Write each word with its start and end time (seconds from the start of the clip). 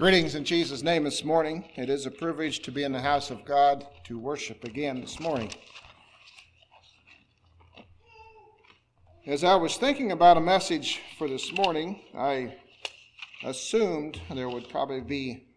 Greetings 0.00 0.34
in 0.34 0.46
Jesus' 0.46 0.82
name 0.82 1.04
this 1.04 1.24
morning. 1.24 1.68
It 1.76 1.90
is 1.90 2.06
a 2.06 2.10
privilege 2.10 2.60
to 2.60 2.72
be 2.72 2.84
in 2.84 2.92
the 2.92 3.02
house 3.02 3.30
of 3.30 3.44
God 3.44 3.86
to 4.04 4.18
worship 4.18 4.64
again 4.64 5.02
this 5.02 5.20
morning. 5.20 5.52
As 9.26 9.44
I 9.44 9.56
was 9.56 9.76
thinking 9.76 10.10
about 10.10 10.38
a 10.38 10.40
message 10.40 11.02
for 11.18 11.28
this 11.28 11.52
morning, 11.52 12.00
I 12.16 12.56
assumed 13.44 14.18
there 14.30 14.48
would 14.48 14.70
probably 14.70 15.02
be 15.02 15.48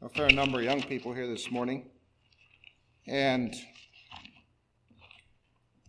a 0.00 0.08
fair 0.08 0.30
number 0.30 0.60
of 0.60 0.64
young 0.64 0.80
people 0.80 1.12
here 1.12 1.26
this 1.26 1.50
morning. 1.50 1.90
And 3.06 3.54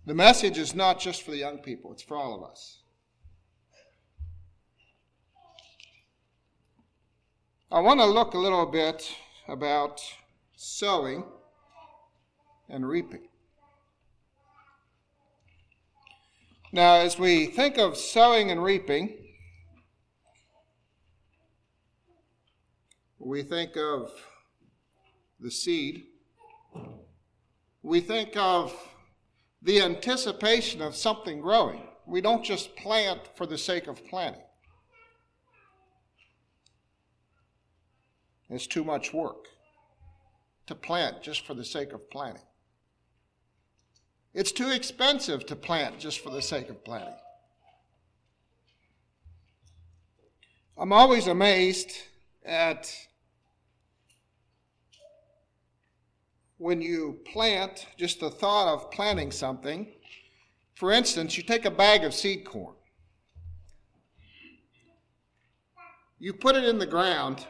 the 0.06 0.16
message 0.16 0.58
is 0.58 0.76
not 0.76 1.00
just 1.00 1.22
for 1.22 1.32
the 1.32 1.38
young 1.38 1.60
people, 1.60 1.94
it's 1.94 2.04
for 2.04 2.18
all 2.18 2.36
of 2.36 2.52
us. 2.52 2.80
I 7.72 7.82
want 7.82 8.00
to 8.00 8.06
look 8.08 8.34
a 8.34 8.38
little 8.40 8.66
bit 8.66 9.16
about 9.48 10.02
sowing 10.56 11.24
and 12.68 12.88
reaping. 12.88 13.28
Now, 16.72 16.96
as 16.96 17.20
we 17.20 17.46
think 17.46 17.78
of 17.78 17.96
sowing 17.96 18.50
and 18.50 18.64
reaping, 18.64 19.16
we 23.20 23.44
think 23.44 23.78
of 23.78 24.14
the 25.40 25.52
seed. 25.52 26.06
We 27.84 28.02
think 28.02 28.36
of 28.36 28.76
the 29.62 29.84
anticipation 29.84 30.82
of 30.82 30.96
something 30.96 31.40
growing. 31.40 31.84
We 32.08 32.20
don't 32.20 32.44
just 32.44 32.76
plant 32.76 33.22
for 33.36 33.46
the 33.46 33.60
sake 33.60 33.86
of 33.86 34.04
planting. 34.08 34.42
It's 38.50 38.66
too 38.66 38.84
much 38.84 39.14
work 39.14 39.46
to 40.66 40.76
plant 40.76 41.22
just 41.22 41.46
for 41.46 41.54
the 41.54 41.66
sake 41.66 41.94
of 41.94 42.10
planting. 42.10 42.44
It's 44.34 44.52
too 44.52 44.70
expensive 44.70 45.46
to 45.48 45.56
plant 45.56 46.00
just 46.00 46.20
for 46.20 46.30
the 46.32 46.42
sake 46.42 46.70
of 46.70 46.84
planting. 46.84 47.14
I'm 50.78 50.94
always 50.94 51.28
amazed 51.28 51.92
at 52.46 52.92
when 56.58 56.82
you 56.82 57.20
plant, 57.26 57.88
just 57.98 58.20
the 58.20 58.30
thought 58.30 58.68
of 58.68 58.92
planting 58.92 59.32
something. 59.32 59.88
For 60.76 60.92
instance, 60.92 61.38
you 61.38 61.44
take 61.44 61.66
a 61.66 61.72
bag 61.72 62.04
of 62.04 62.14
seed 62.14 62.46
corn, 62.46 62.76
you 66.18 66.34
put 66.34 66.56
it 66.56 66.64
in 66.64 66.80
the 66.80 66.86
ground 66.86 67.46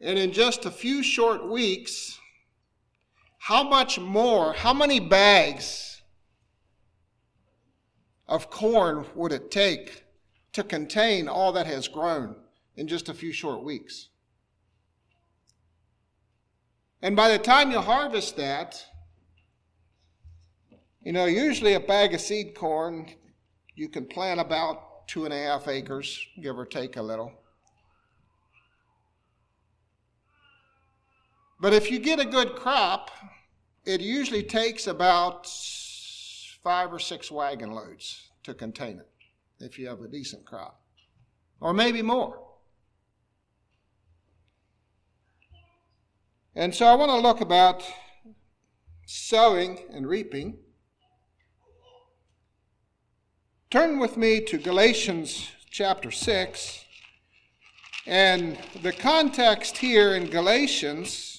and 0.00 0.18
in 0.18 0.32
just 0.32 0.64
a 0.66 0.70
few 0.70 1.02
short 1.02 1.48
weeks, 1.48 2.18
how 3.38 3.62
much 3.62 3.98
more, 3.98 4.52
how 4.52 4.74
many 4.74 5.00
bags 5.00 6.02
of 8.28 8.50
corn 8.50 9.06
would 9.14 9.32
it 9.32 9.50
take 9.50 10.04
to 10.52 10.62
contain 10.62 11.28
all 11.28 11.52
that 11.52 11.66
has 11.66 11.88
grown 11.88 12.34
in 12.76 12.88
just 12.88 13.08
a 13.08 13.14
few 13.14 13.32
short 13.32 13.62
weeks? 13.62 14.08
And 17.02 17.14
by 17.14 17.28
the 17.28 17.38
time 17.38 17.70
you 17.70 17.80
harvest 17.80 18.36
that, 18.36 18.84
you 21.02 21.12
know, 21.12 21.26
usually 21.26 21.74
a 21.74 21.80
bag 21.80 22.14
of 22.14 22.20
seed 22.20 22.54
corn, 22.54 23.08
you 23.76 23.88
can 23.88 24.06
plant 24.06 24.40
about 24.40 25.06
two 25.06 25.24
and 25.24 25.32
a 25.32 25.38
half 25.38 25.68
acres, 25.68 26.26
give 26.42 26.58
or 26.58 26.66
take 26.66 26.96
a 26.96 27.02
little. 27.02 27.32
But 31.58 31.72
if 31.72 31.90
you 31.90 31.98
get 31.98 32.20
a 32.20 32.24
good 32.24 32.54
crop, 32.54 33.10
it 33.84 34.00
usually 34.00 34.42
takes 34.42 34.86
about 34.86 35.46
five 36.62 36.92
or 36.92 36.98
six 36.98 37.30
wagon 37.30 37.70
loads 37.70 38.28
to 38.42 38.52
contain 38.52 38.98
it 38.98 39.08
if 39.64 39.78
you 39.78 39.88
have 39.88 40.00
a 40.00 40.08
decent 40.08 40.44
crop, 40.44 40.80
or 41.60 41.72
maybe 41.72 42.02
more. 42.02 42.42
And 46.54 46.74
so 46.74 46.86
I 46.86 46.94
want 46.94 47.10
to 47.10 47.18
look 47.18 47.40
about 47.40 47.82
sowing 49.06 49.78
and 49.92 50.06
reaping. 50.06 50.58
Turn 53.70 53.98
with 53.98 54.16
me 54.16 54.40
to 54.42 54.58
Galatians 54.58 55.50
chapter 55.70 56.10
6. 56.10 56.84
And 58.06 58.58
the 58.82 58.92
context 58.92 59.78
here 59.78 60.14
in 60.14 60.30
Galatians 60.30 61.35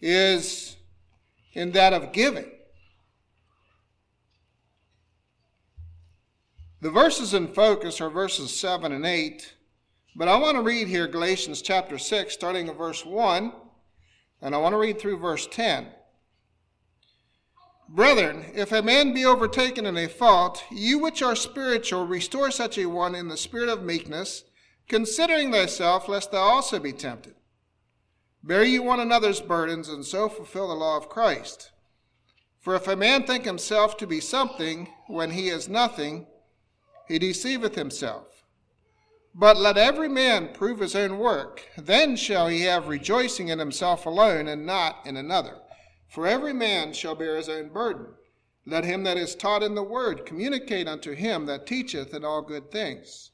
is 0.00 0.76
in 1.52 1.72
that 1.72 1.92
of 1.92 2.12
giving. 2.12 2.50
The 6.80 6.90
verses 6.90 7.34
in 7.34 7.48
focus 7.48 8.00
are 8.00 8.08
verses 8.08 8.56
7 8.56 8.92
and 8.92 9.04
8, 9.04 9.54
but 10.14 10.28
I 10.28 10.36
want 10.36 10.56
to 10.56 10.62
read 10.62 10.86
here 10.86 11.08
Galatians 11.08 11.60
chapter 11.60 11.98
6, 11.98 12.32
starting 12.32 12.68
at 12.68 12.78
verse 12.78 13.04
1, 13.04 13.52
and 14.42 14.54
I 14.54 14.58
want 14.58 14.74
to 14.74 14.78
read 14.78 15.00
through 15.00 15.18
verse 15.18 15.48
10. 15.50 15.88
Brethren, 17.88 18.44
if 18.54 18.70
a 18.70 18.82
man 18.82 19.14
be 19.14 19.24
overtaken 19.24 19.86
in 19.86 19.96
a 19.96 20.08
fault, 20.08 20.62
you 20.70 20.98
which 20.98 21.22
are 21.22 21.34
spiritual, 21.34 22.06
restore 22.06 22.50
such 22.50 22.78
a 22.78 22.86
one 22.86 23.14
in 23.14 23.28
the 23.28 23.36
spirit 23.36 23.68
of 23.68 23.82
meekness, 23.82 24.44
considering 24.88 25.50
thyself, 25.50 26.06
lest 26.06 26.30
thou 26.30 26.42
also 26.42 26.78
be 26.78 26.92
tempted. 26.92 27.34
Bear 28.42 28.64
ye 28.64 28.78
one 28.78 29.00
another's 29.00 29.40
burdens, 29.40 29.88
and 29.88 30.04
so 30.04 30.28
fulfill 30.28 30.68
the 30.68 30.74
law 30.74 30.96
of 30.96 31.08
Christ. 31.08 31.70
For 32.60 32.74
if 32.74 32.86
a 32.86 32.96
man 32.96 33.24
think 33.24 33.44
himself 33.44 33.96
to 33.98 34.06
be 34.06 34.20
something 34.20 34.88
when 35.06 35.30
he 35.30 35.48
is 35.48 35.68
nothing, 35.68 36.26
he 37.06 37.18
deceiveth 37.18 37.74
himself. 37.74 38.44
But 39.34 39.56
let 39.56 39.76
every 39.76 40.08
man 40.08 40.52
prove 40.52 40.80
his 40.80 40.96
own 40.96 41.18
work, 41.18 41.62
then 41.76 42.16
shall 42.16 42.48
he 42.48 42.62
have 42.62 42.88
rejoicing 42.88 43.48
in 43.48 43.58
himself 43.58 44.04
alone, 44.06 44.48
and 44.48 44.66
not 44.66 45.06
in 45.06 45.16
another. 45.16 45.58
For 46.08 46.26
every 46.26 46.52
man 46.52 46.92
shall 46.92 47.14
bear 47.14 47.36
his 47.36 47.48
own 47.48 47.68
burden. 47.68 48.14
Let 48.66 48.84
him 48.84 49.04
that 49.04 49.16
is 49.16 49.34
taught 49.34 49.62
in 49.62 49.74
the 49.74 49.82
word 49.82 50.26
communicate 50.26 50.88
unto 50.88 51.12
him 51.12 51.46
that 51.46 51.66
teacheth 51.66 52.12
in 52.12 52.24
all 52.24 52.42
good 52.42 52.70
things. 52.70 53.30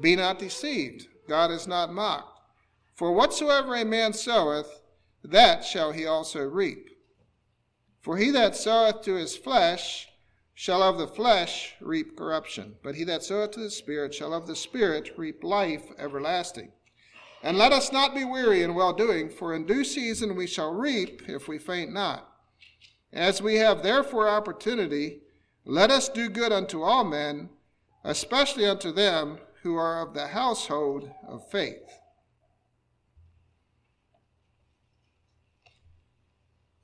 Be 0.00 0.16
not 0.16 0.38
deceived, 0.38 1.06
God 1.28 1.50
is 1.50 1.66
not 1.66 1.92
mocked. 1.92 2.35
For 2.96 3.12
whatsoever 3.12 3.76
a 3.76 3.84
man 3.84 4.14
soweth, 4.14 4.80
that 5.22 5.64
shall 5.64 5.92
he 5.92 6.06
also 6.06 6.40
reap. 6.40 6.88
For 8.00 8.16
he 8.16 8.30
that 8.30 8.56
soweth 8.56 9.02
to 9.02 9.14
his 9.16 9.36
flesh 9.36 10.08
shall 10.54 10.82
of 10.82 10.96
the 10.96 11.06
flesh 11.06 11.74
reap 11.82 12.16
corruption, 12.16 12.76
but 12.82 12.94
he 12.94 13.04
that 13.04 13.22
soweth 13.22 13.50
to 13.50 13.60
the 13.60 13.70
Spirit 13.70 14.14
shall 14.14 14.32
of 14.32 14.46
the 14.46 14.56
Spirit 14.56 15.10
reap 15.18 15.44
life 15.44 15.84
everlasting. 15.98 16.72
And 17.42 17.58
let 17.58 17.70
us 17.70 17.92
not 17.92 18.14
be 18.14 18.24
weary 18.24 18.62
in 18.62 18.74
well 18.74 18.94
doing, 18.94 19.28
for 19.28 19.54
in 19.54 19.66
due 19.66 19.84
season 19.84 20.34
we 20.34 20.46
shall 20.46 20.72
reap 20.72 21.28
if 21.28 21.48
we 21.48 21.58
faint 21.58 21.92
not. 21.92 22.26
As 23.12 23.42
we 23.42 23.56
have 23.56 23.82
therefore 23.82 24.26
opportunity, 24.26 25.20
let 25.66 25.90
us 25.90 26.08
do 26.08 26.30
good 26.30 26.50
unto 26.50 26.82
all 26.82 27.04
men, 27.04 27.50
especially 28.04 28.64
unto 28.64 28.90
them 28.90 29.38
who 29.62 29.76
are 29.76 30.00
of 30.00 30.14
the 30.14 30.28
household 30.28 31.10
of 31.28 31.46
faith. 31.50 31.98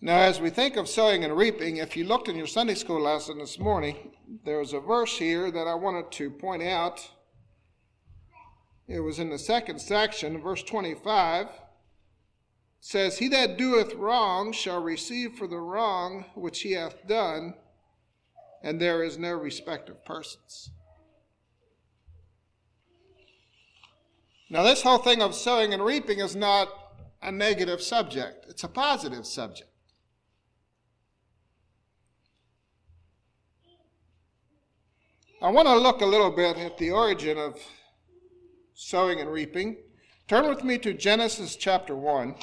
Now, 0.05 0.19
as 0.19 0.41
we 0.41 0.51
think 0.51 0.77
of 0.77 0.89
sowing 0.89 1.23
and 1.23 1.37
reaping, 1.37 1.77
if 1.77 1.97
you 1.97 2.03
looked 2.03 2.29
in 2.29 2.35
your 2.35 2.49
Sunday 2.49 2.75
school 2.75 3.01
lesson 3.01 3.39
this 3.39 3.57
morning, 3.57 4.11
there's 4.45 4.73
a 4.73 4.81
verse 4.81 5.17
here 5.17 5.49
that 5.53 5.69
I 5.69 5.75
wanted 5.75 6.11
to 6.11 6.29
point 6.29 6.65
out. 6.65 7.09
It 8.89 8.99
was 8.99 9.21
in 9.21 9.31
the 9.31 9.39
second 9.39 9.81
section, 9.81 10.43
verse 10.43 10.65
25. 10.65 11.47
says, 12.81 13.19
He 13.19 13.29
that 13.29 13.57
doeth 13.57 13.95
wrong 13.95 14.51
shall 14.51 14.83
receive 14.83 15.35
for 15.35 15.47
the 15.47 15.61
wrong 15.61 16.25
which 16.35 16.63
he 16.63 16.73
hath 16.73 17.07
done, 17.07 17.55
and 18.61 18.81
there 18.81 19.05
is 19.05 19.19
no 19.19 19.31
respect 19.35 19.89
of 19.89 20.05
persons. 20.05 20.73
Now, 24.51 24.65
this 24.65 24.83
whole 24.83 24.99
thing 24.99 25.23
of 25.23 25.33
sowing 25.33 25.73
and 25.73 25.85
reaping 25.85 26.19
is 26.19 26.35
not 26.35 26.69
a 27.23 27.31
negative 27.31 27.81
subject, 27.81 28.47
it's 28.49 28.65
a 28.65 28.69
positive 28.69 29.27
subject. 29.27 29.72
I 35.43 35.51
want 35.51 35.67
to 35.67 35.75
look 35.75 36.03
a 36.03 36.07
little 36.07 36.31
bit 36.31 36.57
at 36.57 36.79
the 36.79 36.93
origin 36.93 37.37
of 37.37 37.59
sowing 38.75 39.19
and 39.19 39.29
reaping. 39.29 39.77
Turn 40.29 40.49
with 40.49 40.63
me 40.63 40.79
to 40.79 40.95
Genesis 40.95 41.57
chapter 41.57 41.97
1. 41.97 42.37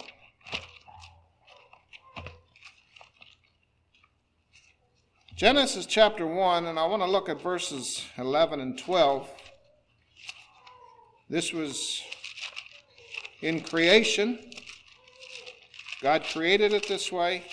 Genesis 5.33 5.85
chapter 5.85 6.27
1, 6.27 6.65
and 6.65 6.77
I 6.77 6.85
want 6.87 7.01
to 7.01 7.09
look 7.09 7.29
at 7.29 7.41
verses 7.41 8.03
11 8.17 8.59
and 8.59 8.77
12. 8.77 9.29
This 11.29 11.53
was 11.53 12.03
in 13.41 13.61
creation. 13.61 14.39
God 16.01 16.25
created 16.25 16.73
it 16.73 16.85
this 16.89 17.13
way. 17.13 17.45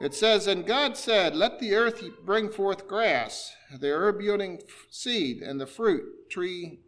It 0.00 0.14
says, 0.14 0.46
And 0.46 0.66
God 0.66 0.96
said, 0.96 1.36
Let 1.36 1.58
the 1.58 1.74
earth 1.74 2.02
bring 2.24 2.48
forth 2.48 2.88
grass, 2.88 3.52
the 3.78 3.88
herb 3.88 4.22
yielding 4.22 4.62
seed, 4.88 5.42
and 5.42 5.60
the 5.60 5.66
fruit 5.66 6.30
tree 6.30 6.80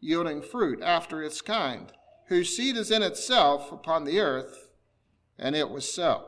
yielding 0.00 0.42
fruit 0.42 0.82
after 0.82 1.22
its 1.22 1.40
kind, 1.40 1.92
whose 2.26 2.54
seed 2.54 2.76
is 2.76 2.90
in 2.90 3.04
itself 3.04 3.70
upon 3.70 4.04
the 4.04 4.18
earth. 4.18 4.68
And 5.38 5.54
it 5.54 5.70
was 5.70 5.90
so. 5.90 6.26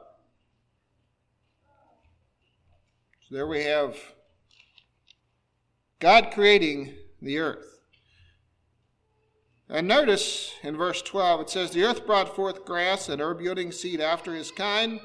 So 3.28 3.34
there 3.34 3.46
we 3.46 3.64
have 3.64 3.96
God 5.98 6.30
creating 6.32 6.94
the 7.20 7.38
earth. 7.38 7.80
And 9.68 9.88
notice 9.88 10.54
in 10.62 10.76
verse 10.76 11.02
12 11.02 11.40
it 11.40 11.50
says, 11.50 11.70
The 11.72 11.82
earth 11.82 12.06
brought 12.06 12.36
forth 12.36 12.64
grass 12.64 13.08
and 13.08 13.20
herb 13.20 13.40
yielding 13.40 13.72
seed 13.72 14.00
after 14.00 14.32
his 14.32 14.52
kind 14.52 15.00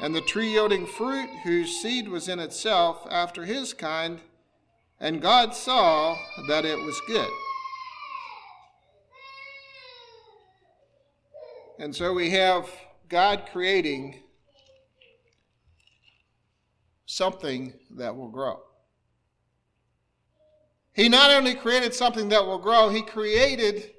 and 0.00 0.14
the 0.14 0.20
tree 0.20 0.52
yielding 0.52 0.86
fruit, 0.86 1.28
whose 1.44 1.80
seed 1.80 2.08
was 2.08 2.28
in 2.28 2.38
itself 2.38 3.06
after 3.10 3.44
his 3.44 3.74
kind, 3.74 4.20
and 5.00 5.20
God 5.20 5.54
saw 5.54 6.16
that 6.48 6.64
it 6.64 6.78
was 6.78 7.00
good. 7.06 7.30
And 11.80 11.94
so 11.94 12.12
we 12.12 12.30
have 12.30 12.68
God 13.08 13.48
creating 13.52 14.22
something 17.06 17.72
that 17.90 18.16
will 18.16 18.28
grow. 18.28 18.60
He 20.92 21.08
not 21.08 21.30
only 21.30 21.54
created 21.54 21.94
something 21.94 22.28
that 22.30 22.44
will 22.44 22.58
grow, 22.58 22.88
he 22.88 23.02
created 23.02 23.92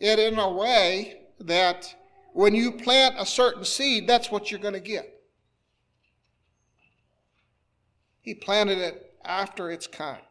it 0.00 0.18
in 0.18 0.38
a 0.38 0.52
way 0.52 1.20
that 1.38 1.94
when 2.32 2.54
you 2.54 2.72
plant 2.72 3.14
a 3.18 3.24
certain 3.24 3.64
seed, 3.64 4.08
that's 4.08 4.30
what 4.30 4.50
you're 4.50 4.58
going 4.58 4.74
to 4.74 4.80
get. 4.80 5.11
He 8.22 8.34
planted 8.34 8.78
it 8.78 9.14
after 9.24 9.70
its 9.70 9.88
kind. 9.88 10.22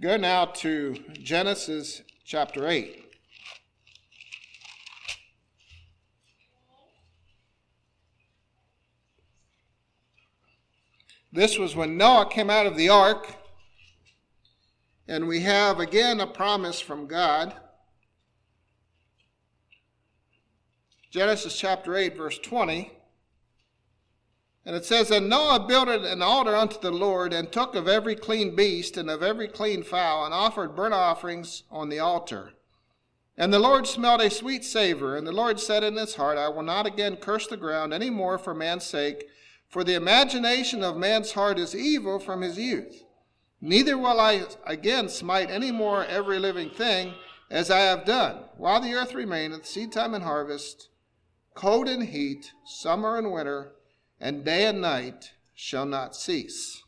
Go 0.00 0.16
now 0.16 0.46
to 0.46 0.96
Genesis 1.12 2.02
chapter 2.24 2.66
8. 2.66 3.04
This 11.32 11.56
was 11.56 11.76
when 11.76 11.96
Noah 11.96 12.28
came 12.28 12.50
out 12.50 12.66
of 12.66 12.76
the 12.76 12.88
ark, 12.88 13.36
and 15.06 15.28
we 15.28 15.40
have 15.40 15.78
again 15.78 16.18
a 16.18 16.26
promise 16.26 16.80
from 16.80 17.06
God. 17.06 17.54
Genesis 21.10 21.56
chapter 21.56 21.94
8, 21.94 22.16
verse 22.16 22.38
20. 22.38 22.92
And 24.64 24.76
it 24.76 24.84
says, 24.84 25.10
And 25.10 25.28
Noah 25.28 25.66
builded 25.66 26.04
an 26.04 26.22
altar 26.22 26.54
unto 26.54 26.78
the 26.78 26.92
Lord, 26.92 27.32
and 27.32 27.50
took 27.50 27.74
of 27.74 27.88
every 27.88 28.14
clean 28.14 28.54
beast 28.54 28.96
and 28.96 29.10
of 29.10 29.22
every 29.22 29.48
clean 29.48 29.82
fowl, 29.82 30.24
and 30.24 30.32
offered 30.32 30.76
burnt 30.76 30.94
offerings 30.94 31.64
on 31.70 31.88
the 31.88 31.98
altar. 31.98 32.52
And 33.36 33.52
the 33.52 33.58
Lord 33.58 33.86
smelled 33.88 34.20
a 34.20 34.30
sweet 34.30 34.64
savor, 34.64 35.16
and 35.16 35.26
the 35.26 35.32
Lord 35.32 35.58
said 35.58 35.82
in 35.82 35.96
his 35.96 36.14
heart, 36.14 36.38
I 36.38 36.48
will 36.48 36.62
not 36.62 36.86
again 36.86 37.16
curse 37.16 37.48
the 37.48 37.56
ground 37.56 37.92
any 37.92 38.10
more 38.10 38.38
for 38.38 38.54
man's 38.54 38.84
sake, 38.84 39.28
for 39.68 39.82
the 39.82 39.94
imagination 39.94 40.84
of 40.84 40.96
man's 40.96 41.32
heart 41.32 41.58
is 41.58 41.74
evil 41.74 42.20
from 42.20 42.42
his 42.42 42.58
youth. 42.58 43.02
Neither 43.60 43.96
will 43.96 44.20
I 44.20 44.44
again 44.64 45.08
smite 45.08 45.50
any 45.50 45.72
more 45.72 46.04
every 46.04 46.38
living 46.38 46.70
thing, 46.70 47.14
as 47.50 47.70
I 47.70 47.80
have 47.80 48.04
done, 48.04 48.44
while 48.56 48.80
the 48.80 48.94
earth 48.94 49.14
remaineth, 49.14 49.64
seedtime 49.64 50.14
and 50.14 50.24
harvest, 50.24 50.88
cold 51.54 51.88
and 51.88 52.04
heat, 52.04 52.52
summer 52.64 53.18
and 53.18 53.32
winter 53.32 53.72
and 54.22 54.44
day 54.44 54.66
and 54.66 54.80
night 54.80 55.32
shall 55.52 55.84
not 55.84 56.14
cease. 56.14 56.80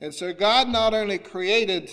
And 0.00 0.12
so 0.12 0.32
God 0.32 0.68
not 0.68 0.94
only 0.94 1.18
created 1.18 1.90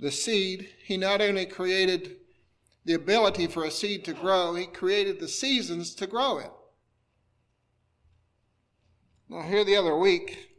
the 0.00 0.10
seed, 0.10 0.68
He 0.84 0.96
not 0.96 1.22
only 1.22 1.46
created 1.46 2.16
the 2.84 2.94
ability 2.94 3.46
for 3.46 3.64
a 3.64 3.70
seed 3.70 4.04
to 4.04 4.12
grow, 4.12 4.56
He 4.56 4.66
created 4.66 5.20
the 5.20 5.28
seasons 5.28 5.94
to 5.94 6.08
grow 6.08 6.38
it. 6.38 6.50
Now, 9.28 9.42
here 9.42 9.64
the 9.64 9.76
other 9.76 9.96
week, 9.96 10.50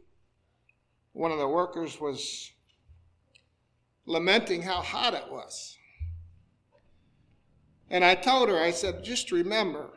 one 1.12 1.30
of 1.30 1.38
the 1.38 1.48
workers 1.48 2.00
was 2.00 2.52
lamenting 4.06 4.62
how 4.62 4.80
hot 4.80 5.12
it 5.12 5.30
was. 5.30 5.76
And 7.90 8.02
I 8.04 8.14
told 8.14 8.48
her, 8.48 8.58
I 8.58 8.70
said, 8.70 9.04
just 9.04 9.30
remember, 9.32 9.90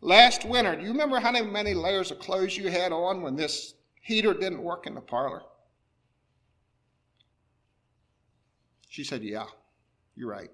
Last 0.00 0.44
winter, 0.44 0.76
do 0.76 0.82
you 0.82 0.88
remember 0.88 1.18
how 1.18 1.32
many 1.32 1.74
layers 1.74 2.10
of 2.10 2.18
clothes 2.18 2.56
you 2.56 2.70
had 2.70 2.92
on 2.92 3.22
when 3.22 3.36
this 3.36 3.74
heater 4.00 4.32
didn't 4.32 4.62
work 4.62 4.86
in 4.86 4.94
the 4.94 5.00
parlor? 5.00 5.42
She 8.88 9.02
said, 9.04 9.22
Yeah, 9.22 9.46
you're 10.14 10.30
right. 10.30 10.50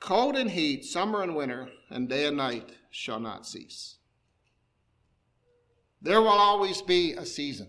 Cold 0.00 0.34
and 0.34 0.50
heat, 0.50 0.84
summer 0.84 1.22
and 1.22 1.36
winter, 1.36 1.68
and 1.90 2.08
day 2.08 2.26
and 2.26 2.36
night 2.36 2.70
shall 2.90 3.20
not 3.20 3.46
cease. 3.46 3.96
There 6.02 6.20
will 6.20 6.28
always 6.28 6.80
be 6.80 7.12
a 7.12 7.26
season. 7.26 7.68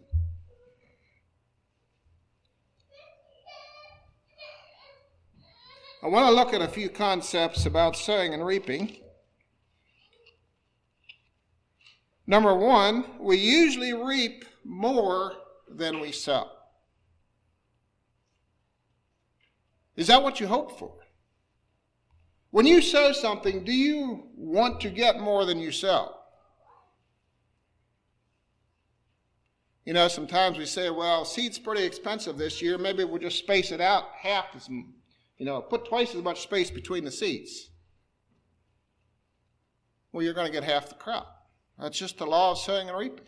I 6.04 6.08
want 6.08 6.28
to 6.28 6.34
look 6.34 6.54
at 6.54 6.62
a 6.62 6.68
few 6.68 6.90
concepts 6.90 7.68
about 7.68 7.96
sowing 7.96 8.34
and 8.34 8.44
reaping. 8.44 8.98
Number 12.26 12.56
one, 12.56 13.06
we 13.20 13.38
usually 13.38 13.94
reap 13.94 14.46
more 14.64 15.34
than 15.70 16.00
we 16.00 16.12
sow. 16.12 16.50
Is 19.96 20.08
that 20.08 20.24
what 20.24 20.40
you 20.40 20.48
hope 20.48 20.80
for? 20.80 20.96
When 22.50 22.66
you 22.66 22.82
sow 22.82 23.12
something, 23.12 23.64
do 23.64 23.72
you 23.72 24.28
want 24.36 24.82
to 24.82 24.90
get 24.90 25.20
more 25.20 25.46
than 25.46 25.60
you 25.60 25.72
sow? 25.72 26.16
You 29.86 29.94
know, 29.94 30.08
sometimes 30.08 30.58
we 30.58 30.66
say, 30.66 30.90
well, 30.90 31.26
seed's 31.26 31.60
pretty 31.60 31.84
expensive 31.84 32.38
this 32.38 32.62
year. 32.62 32.78
Maybe 32.78 33.04
we'll 33.04 33.22
just 33.22 33.40
space 33.40 33.72
it 33.72 33.82
out 33.82 34.06
half 34.20 34.48
as 34.56 34.68
you 35.42 35.48
know, 35.48 35.60
put 35.60 35.86
twice 35.86 36.14
as 36.14 36.22
much 36.22 36.44
space 36.44 36.70
between 36.70 37.04
the 37.04 37.10
seeds. 37.10 37.72
Well, 40.12 40.24
you're 40.24 40.36
going 40.36 40.46
to 40.46 40.54
get 40.54 40.64
half 40.64 40.88
the 40.88 40.94
crop. 40.94 41.48
That's 41.80 41.98
just 41.98 42.20
the 42.20 42.28
law 42.28 42.52
of 42.52 42.60
sowing 42.60 42.90
and 42.90 42.96
reaping. 42.96 43.26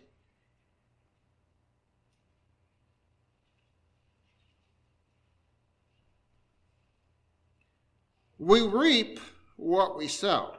We 8.37 8.61
reap 8.61 9.19
what 9.55 9.97
we 9.97 10.07
sow. 10.07 10.53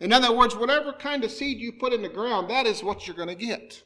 In 0.00 0.14
other 0.14 0.34
words, 0.34 0.56
whatever 0.56 0.94
kind 0.94 1.24
of 1.24 1.30
seed 1.30 1.58
you 1.58 1.72
put 1.72 1.92
in 1.92 2.00
the 2.00 2.08
ground, 2.08 2.48
that 2.48 2.64
is 2.64 2.82
what 2.82 3.06
you're 3.06 3.14
going 3.14 3.28
to 3.28 3.34
get. 3.34 3.82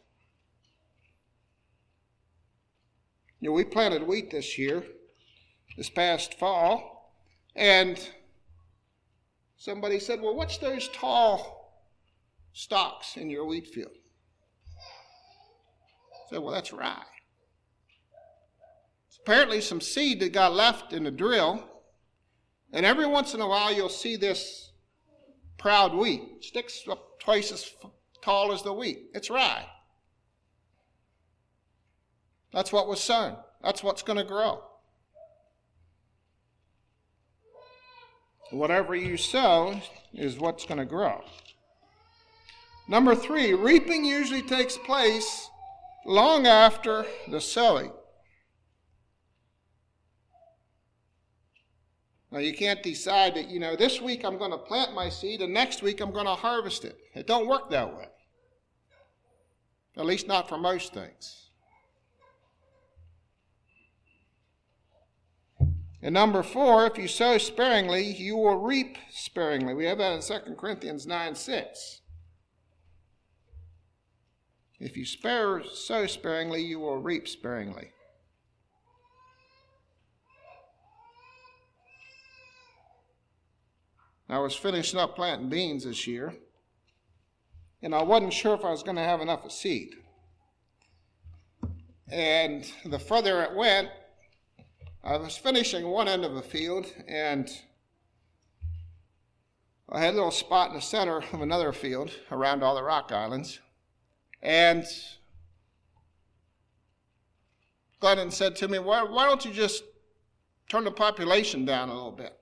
You 3.41 3.49
know, 3.49 3.55
we 3.55 3.65
planted 3.65 4.07
wheat 4.07 4.31
this 4.31 4.57
year 4.57 4.85
this 5.77 5.91
past 5.91 6.39
fall, 6.39 7.15
and 7.57 7.99
somebody 9.57 9.99
said, 9.99 10.21
Well, 10.21 10.35
what's 10.35 10.59
those 10.59 10.89
tall 10.89 11.85
stalks 12.53 13.17
in 13.17 13.31
your 13.31 13.47
wheat 13.47 13.67
field? 13.67 13.93
I 14.77 16.31
said, 16.31 16.39
Well, 16.41 16.53
that's 16.53 16.73
rye. 16.73 17.03
It's 19.09 19.19
apparently 19.19 19.61
some 19.61 19.81
seed 19.81 20.21
that 20.21 20.33
got 20.33 20.53
left 20.53 20.93
in 20.93 21.05
the 21.05 21.11
drill, 21.11 21.69
and 22.73 22.87
every 22.87 23.07
once 23.07 23.35
in 23.35 23.41
a 23.41 23.49
while 23.49 23.73
you'll 23.73 23.89
see 23.89 24.17
this 24.17 24.73
proud 25.59 25.95
wheat. 25.95 26.23
It 26.37 26.45
sticks 26.45 26.83
up 26.91 27.21
twice 27.21 27.53
as 27.53 27.71
tall 28.23 28.53
as 28.53 28.63
the 28.63 28.73
wheat. 28.73 29.11
It's 29.15 29.31
rye. 29.31 29.67
That's 32.53 32.73
what 32.73 32.89
was 32.89 33.01
sown. 33.01 33.37
That's 33.63 33.83
what's 33.83 34.03
going 34.03 34.19
to 34.19 34.25
grow. 34.25 34.63
Whatever 38.53 38.95
you 38.95 39.17
sow 39.17 39.81
is 40.13 40.39
what's 40.39 40.67
going 40.67 40.79
to 40.79 40.85
grow. 40.85 41.25
Number 42.87 43.15
three, 43.15 43.55
reaping 43.55 44.05
usually 44.05 44.43
takes 44.43 44.77
place 44.77 45.49
long 46.05 46.47
after 46.47 47.07
the 47.29 47.41
sowing. 47.41 47.93
Now, 52.31 52.39
you 52.39 52.55
can't 52.55 52.83
decide 52.83 53.35
that, 53.37 53.49
you 53.49 53.59
know, 53.59 53.75
this 53.77 54.01
week 54.01 54.25
I'm 54.25 54.39
going 54.39 54.51
to 54.51 54.59
plant 54.59 54.95
my 54.95 55.09
seed 55.09 55.41
and 55.41 55.53
next 55.53 55.83
week 55.83 56.01
I'm 56.01 56.13
going 56.13 56.27
to 56.27 56.35
harvest 56.35 56.85
it. 56.85 56.99
It 57.15 57.27
don't 57.27 57.47
work 57.47 57.71
that 57.71 57.95
way. 57.97 58.07
At 59.97 60.07
least 60.07 60.27
not 60.29 60.49
for 60.49 60.59
most 60.59 60.93
things. 60.93 61.42
And 66.03 66.15
number 66.15 66.43
four, 66.43 66.85
if 66.87 66.99
you 66.99 67.07
sow 67.07 67.39
sparingly, 67.39 68.05
you 68.05 68.37
will 68.37 68.57
reap 68.57 68.99
sparingly. 69.11 69.73
We 69.73 69.85
have 69.85 69.99
that 69.99 70.15
in 70.15 70.21
2 70.21 70.55
Corinthians 70.57 71.07
9 71.07 71.35
6. 71.37 72.01
If 74.81 74.97
you 74.97 75.07
spare, 75.07 75.63
sow 75.63 76.09
sparingly, 76.09 76.61
you 76.61 76.81
will 76.81 76.99
reap 76.99 77.29
sparingly. 77.29 77.93
I 84.29 84.39
was 84.41 84.57
finishing 84.57 84.99
up 84.99 85.15
planting 85.15 85.49
beans 85.49 85.85
this 85.85 86.07
year, 86.09 86.35
and 87.81 87.95
I 87.95 88.03
wasn't 88.03 88.33
sure 88.33 88.55
if 88.55 88.65
I 88.65 88.71
was 88.71 88.83
going 88.83 88.97
to 88.97 89.03
have 89.03 89.21
enough 89.21 89.45
of 89.45 89.53
seed. 89.53 89.95
And 92.09 92.69
the 92.85 92.99
further 92.99 93.43
it 93.43 93.55
went, 93.55 93.89
I 95.05 95.17
was 95.17 95.37
finishing 95.37 95.89
one 95.89 96.07
end 96.07 96.25
of 96.25 96.37
a 96.37 96.43
field, 96.43 96.87
and 97.09 97.51
I 99.89 99.99
had 99.99 100.15
a 100.15 100.17
little 100.17 100.31
spot 100.31 100.69
in 100.69 100.77
the 100.77 100.81
center 100.81 101.19
of 101.33 101.41
another 101.41 101.73
field 101.73 102.13
around 102.31 102.63
all 102.63 102.77
the 102.77 102.85
rock 102.85 103.11
islands. 103.11 103.59
And 104.43 104.85
Glennon 108.01 108.33
said 108.33 108.55
to 108.57 108.69
me, 108.69 108.79
why, 108.79 109.03
why 109.03 109.27
don't 109.27 109.45
you 109.45 109.53
just 109.53 109.83
turn 110.69 110.85
the 110.85 110.93
population 110.93 111.65
down 111.65 111.89
a 111.89 111.95
little 111.95 112.13
bit? 112.13 112.39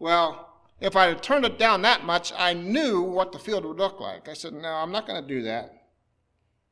Well, 0.00 0.54
if 0.80 0.96
I 0.96 1.06
had 1.06 1.22
turned 1.22 1.44
it 1.44 1.56
down 1.56 1.82
that 1.82 2.04
much, 2.04 2.32
I 2.36 2.52
knew 2.52 3.00
what 3.00 3.30
the 3.30 3.38
field 3.38 3.64
would 3.64 3.78
look 3.78 4.00
like. 4.00 4.28
I 4.28 4.34
said, 4.34 4.54
no, 4.54 4.68
I'm 4.68 4.90
not 4.90 5.06
going 5.06 5.22
to 5.22 5.28
do 5.28 5.42
that. 5.42 5.84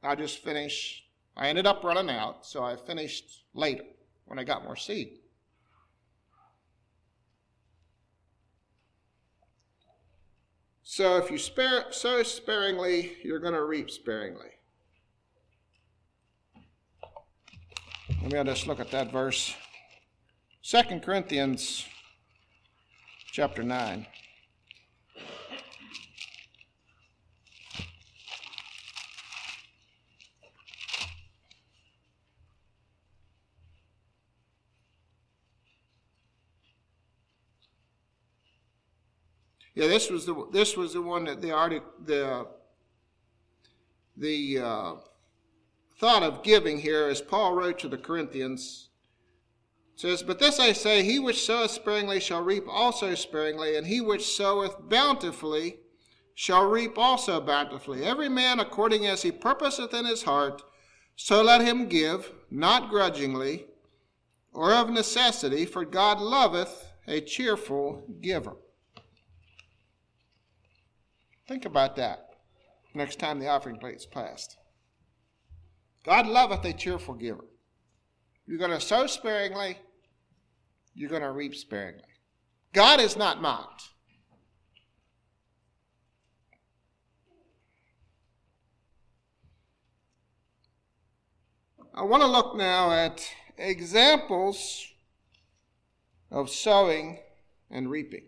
I'll 0.02 0.16
just 0.16 0.42
finish. 0.42 1.04
I 1.36 1.48
ended 1.48 1.66
up 1.68 1.84
running 1.84 2.10
out, 2.10 2.44
so 2.44 2.64
I 2.64 2.74
finished 2.76 3.44
later 3.54 3.84
when 4.26 4.38
I 4.38 4.44
got 4.44 4.64
more 4.64 4.76
seed. 4.76 5.18
So 10.82 11.16
if 11.16 11.30
you 11.30 11.38
spare, 11.38 11.86
sow 11.90 12.22
sparingly, 12.22 13.16
you're 13.24 13.40
going 13.40 13.54
to 13.54 13.64
reap 13.64 13.90
sparingly. 13.90 14.50
Let 18.22 18.32
me 18.32 18.44
just 18.44 18.66
look 18.66 18.80
at 18.80 18.90
that 18.92 19.10
verse. 19.10 19.54
2 20.62 21.00
Corinthians 21.00 21.86
chapter 23.32 23.62
9. 23.62 24.06
Yeah, 39.74 39.88
this 39.88 40.10
was 40.10 40.26
the 40.26 40.46
this 40.52 40.76
was 40.76 40.92
the 40.92 41.02
one 41.02 41.24
that 41.24 41.42
the 41.42 41.50
article 41.50 41.90
the 42.04 42.46
the 44.16 44.58
uh, 44.58 44.92
thought 45.98 46.22
of 46.22 46.42
giving 46.42 46.78
here, 46.78 47.08
as 47.08 47.20
Paul 47.20 47.54
wrote 47.54 47.78
to 47.80 47.88
the 47.88 47.98
Corinthians, 47.98 48.90
says, 49.96 50.22
But 50.22 50.38
this 50.38 50.58
I 50.58 50.72
say, 50.72 51.02
he 51.02 51.18
which 51.18 51.44
soweth 51.44 51.70
sparingly 51.70 52.20
shall 52.20 52.42
reap 52.42 52.64
also 52.68 53.14
sparingly, 53.14 53.76
and 53.76 53.86
he 53.86 54.00
which 54.00 54.36
soweth 54.36 54.88
bountifully 54.88 55.78
shall 56.34 56.66
reap 56.66 56.98
also 56.98 57.40
bountifully. 57.40 58.04
Every 58.04 58.28
man 58.28 58.58
according 58.58 59.06
as 59.06 59.22
he 59.22 59.30
purposeth 59.30 59.94
in 59.94 60.04
his 60.04 60.24
heart, 60.24 60.62
so 61.16 61.42
let 61.42 61.60
him 61.60 61.88
give, 61.88 62.32
not 62.50 62.90
grudgingly, 62.90 63.66
or 64.52 64.72
of 64.72 64.90
necessity, 64.90 65.64
for 65.64 65.84
God 65.84 66.20
loveth 66.20 66.92
a 67.06 67.20
cheerful 67.20 68.04
giver. 68.20 68.56
Think 71.46 71.64
about 71.64 71.96
that 71.96 72.30
next 72.94 73.18
time 73.18 73.38
the 73.38 73.48
offering 73.48 73.76
plate 73.76 73.96
is 73.96 74.06
passed. 74.06 74.56
God 76.04 76.26
loveth 76.26 76.64
a 76.64 76.72
cheerful 76.72 77.14
giver. 77.14 77.44
You're 78.46 78.58
going 78.58 78.70
to 78.70 78.80
sow 78.80 79.06
sparingly, 79.06 79.78
you're 80.94 81.10
going 81.10 81.22
to 81.22 81.32
reap 81.32 81.54
sparingly. 81.54 82.02
God 82.72 83.00
is 83.00 83.16
not 83.16 83.40
mocked. 83.40 83.84
I 91.94 92.02
want 92.02 92.22
to 92.22 92.28
look 92.28 92.56
now 92.56 92.90
at 92.90 93.24
examples 93.56 94.88
of 96.30 96.50
sowing 96.50 97.20
and 97.70 97.88
reaping. 97.88 98.24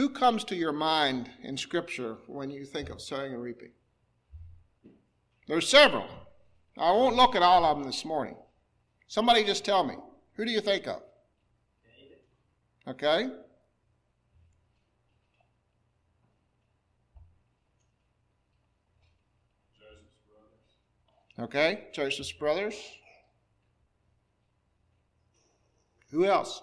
Who 0.00 0.08
comes 0.08 0.44
to 0.44 0.56
your 0.56 0.72
mind 0.72 1.28
in 1.42 1.58
Scripture 1.58 2.16
when 2.26 2.50
you 2.50 2.64
think 2.64 2.88
of 2.88 3.02
sowing 3.02 3.34
and 3.34 3.42
reaping? 3.42 3.72
There's 5.46 5.68
several. 5.68 6.06
I 6.78 6.90
won't 6.90 7.16
look 7.16 7.36
at 7.36 7.42
all 7.42 7.66
of 7.66 7.76
them 7.76 7.84
this 7.84 8.02
morning. 8.02 8.34
Somebody 9.08 9.44
just 9.44 9.62
tell 9.62 9.84
me. 9.84 9.96
Who 10.36 10.46
do 10.46 10.52
you 10.52 10.62
think 10.62 10.86
of? 10.86 11.02
Okay? 12.88 13.28
Joseph's 19.78 20.16
brothers. 20.30 21.40
Okay, 21.40 21.88
Joseph's 21.92 22.32
brothers. 22.32 22.74
Who 26.10 26.24
else? 26.24 26.62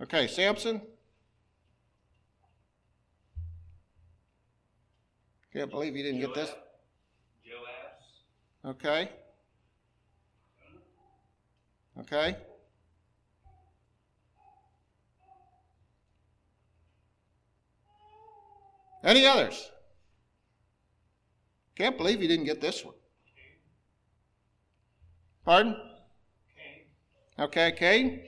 Okay, 0.00 0.28
Samson. 0.28 0.80
Can't 5.52 5.70
believe 5.70 5.96
you 5.96 6.02
didn't 6.02 6.20
get 6.20 6.34
this. 6.34 6.50
Okay. 8.64 9.10
Okay. 12.00 12.36
Any 19.02 19.26
others? 19.26 19.70
Can't 21.74 21.96
believe 21.96 22.20
you 22.20 22.28
didn't 22.28 22.44
get 22.44 22.60
this 22.60 22.84
one. 22.84 22.94
Pardon? 25.44 25.76
Okay, 27.38 27.72
Cain. 27.72 28.20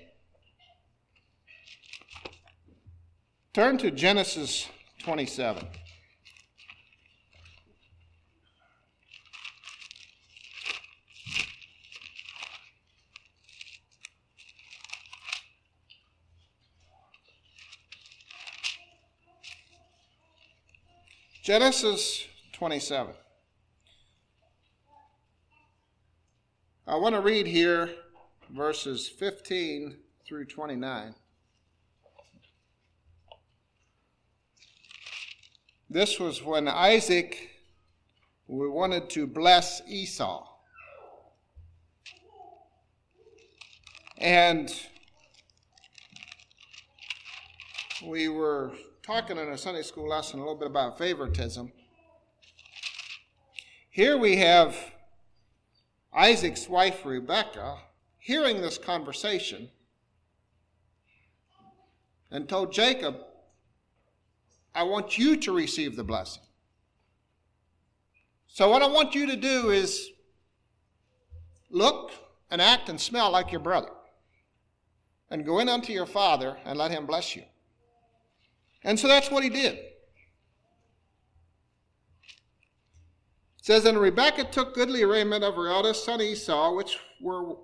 Turn 3.52 3.78
to 3.78 3.90
Genesis 3.90 4.68
27. 5.00 5.66
Genesis 21.42 22.28
27. 22.52 23.12
I 26.86 26.94
want 26.94 27.16
to 27.16 27.20
read 27.20 27.48
here 27.48 27.90
verses 28.50 29.08
15 29.08 29.96
through 30.24 30.44
29. 30.44 31.16
This 35.92 36.20
was 36.20 36.40
when 36.40 36.68
Isaac 36.68 37.50
wanted 38.46 39.10
to 39.10 39.26
bless 39.26 39.82
Esau. 39.88 40.46
And 44.16 44.72
we 48.06 48.28
were 48.28 48.70
talking 49.02 49.36
in 49.36 49.48
a 49.48 49.58
Sunday 49.58 49.82
school 49.82 50.08
lesson 50.08 50.38
a 50.38 50.42
little 50.44 50.54
bit 50.54 50.68
about 50.68 50.96
favoritism. 50.96 51.72
Here 53.90 54.16
we 54.16 54.36
have 54.36 54.76
Isaac's 56.12 56.68
wife, 56.68 57.04
Rebecca, 57.04 57.78
hearing 58.16 58.60
this 58.60 58.78
conversation 58.78 59.70
and 62.30 62.48
told 62.48 62.72
Jacob, 62.72 63.16
I 64.74 64.82
want 64.84 65.18
you 65.18 65.36
to 65.36 65.52
receive 65.52 65.96
the 65.96 66.04
blessing. 66.04 66.42
So, 68.46 68.68
what 68.68 68.82
I 68.82 68.88
want 68.88 69.14
you 69.14 69.26
to 69.26 69.36
do 69.36 69.70
is 69.70 70.10
look 71.70 72.12
and 72.50 72.60
act 72.60 72.88
and 72.88 73.00
smell 73.00 73.30
like 73.30 73.52
your 73.52 73.60
brother. 73.60 73.90
And 75.30 75.46
go 75.46 75.60
in 75.60 75.68
unto 75.68 75.92
your 75.92 76.06
father 76.06 76.56
and 76.64 76.76
let 76.76 76.90
him 76.90 77.06
bless 77.06 77.36
you. 77.36 77.44
And 78.82 78.98
so 78.98 79.06
that's 79.06 79.30
what 79.30 79.44
he 79.44 79.48
did. 79.48 79.74
It 79.74 79.84
says, 83.62 83.84
And 83.84 83.98
Rebekah 83.98 84.50
took 84.50 84.74
goodly 84.74 85.04
raiment 85.04 85.44
of 85.44 85.54
her 85.54 85.68
eldest 85.68 86.04
son 86.04 86.20
Esau, 86.20 86.74
which 86.74 86.98
were 87.20 87.54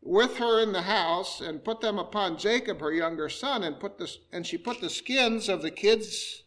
with 0.00 0.38
her 0.38 0.60
in 0.60 0.72
the 0.72 0.82
house, 0.82 1.40
and 1.40 1.64
put 1.64 1.80
them 1.80 1.98
upon 1.98 2.38
Jacob, 2.38 2.80
her 2.80 2.92
younger 2.92 3.28
son, 3.28 3.62
and 3.62 3.80
put 3.80 3.98
the, 3.98 4.10
and 4.32 4.46
she 4.46 4.56
put 4.56 4.80
the 4.80 4.90
skins 4.90 5.48
of 5.48 5.62
the 5.62 5.70
kids 5.70 6.44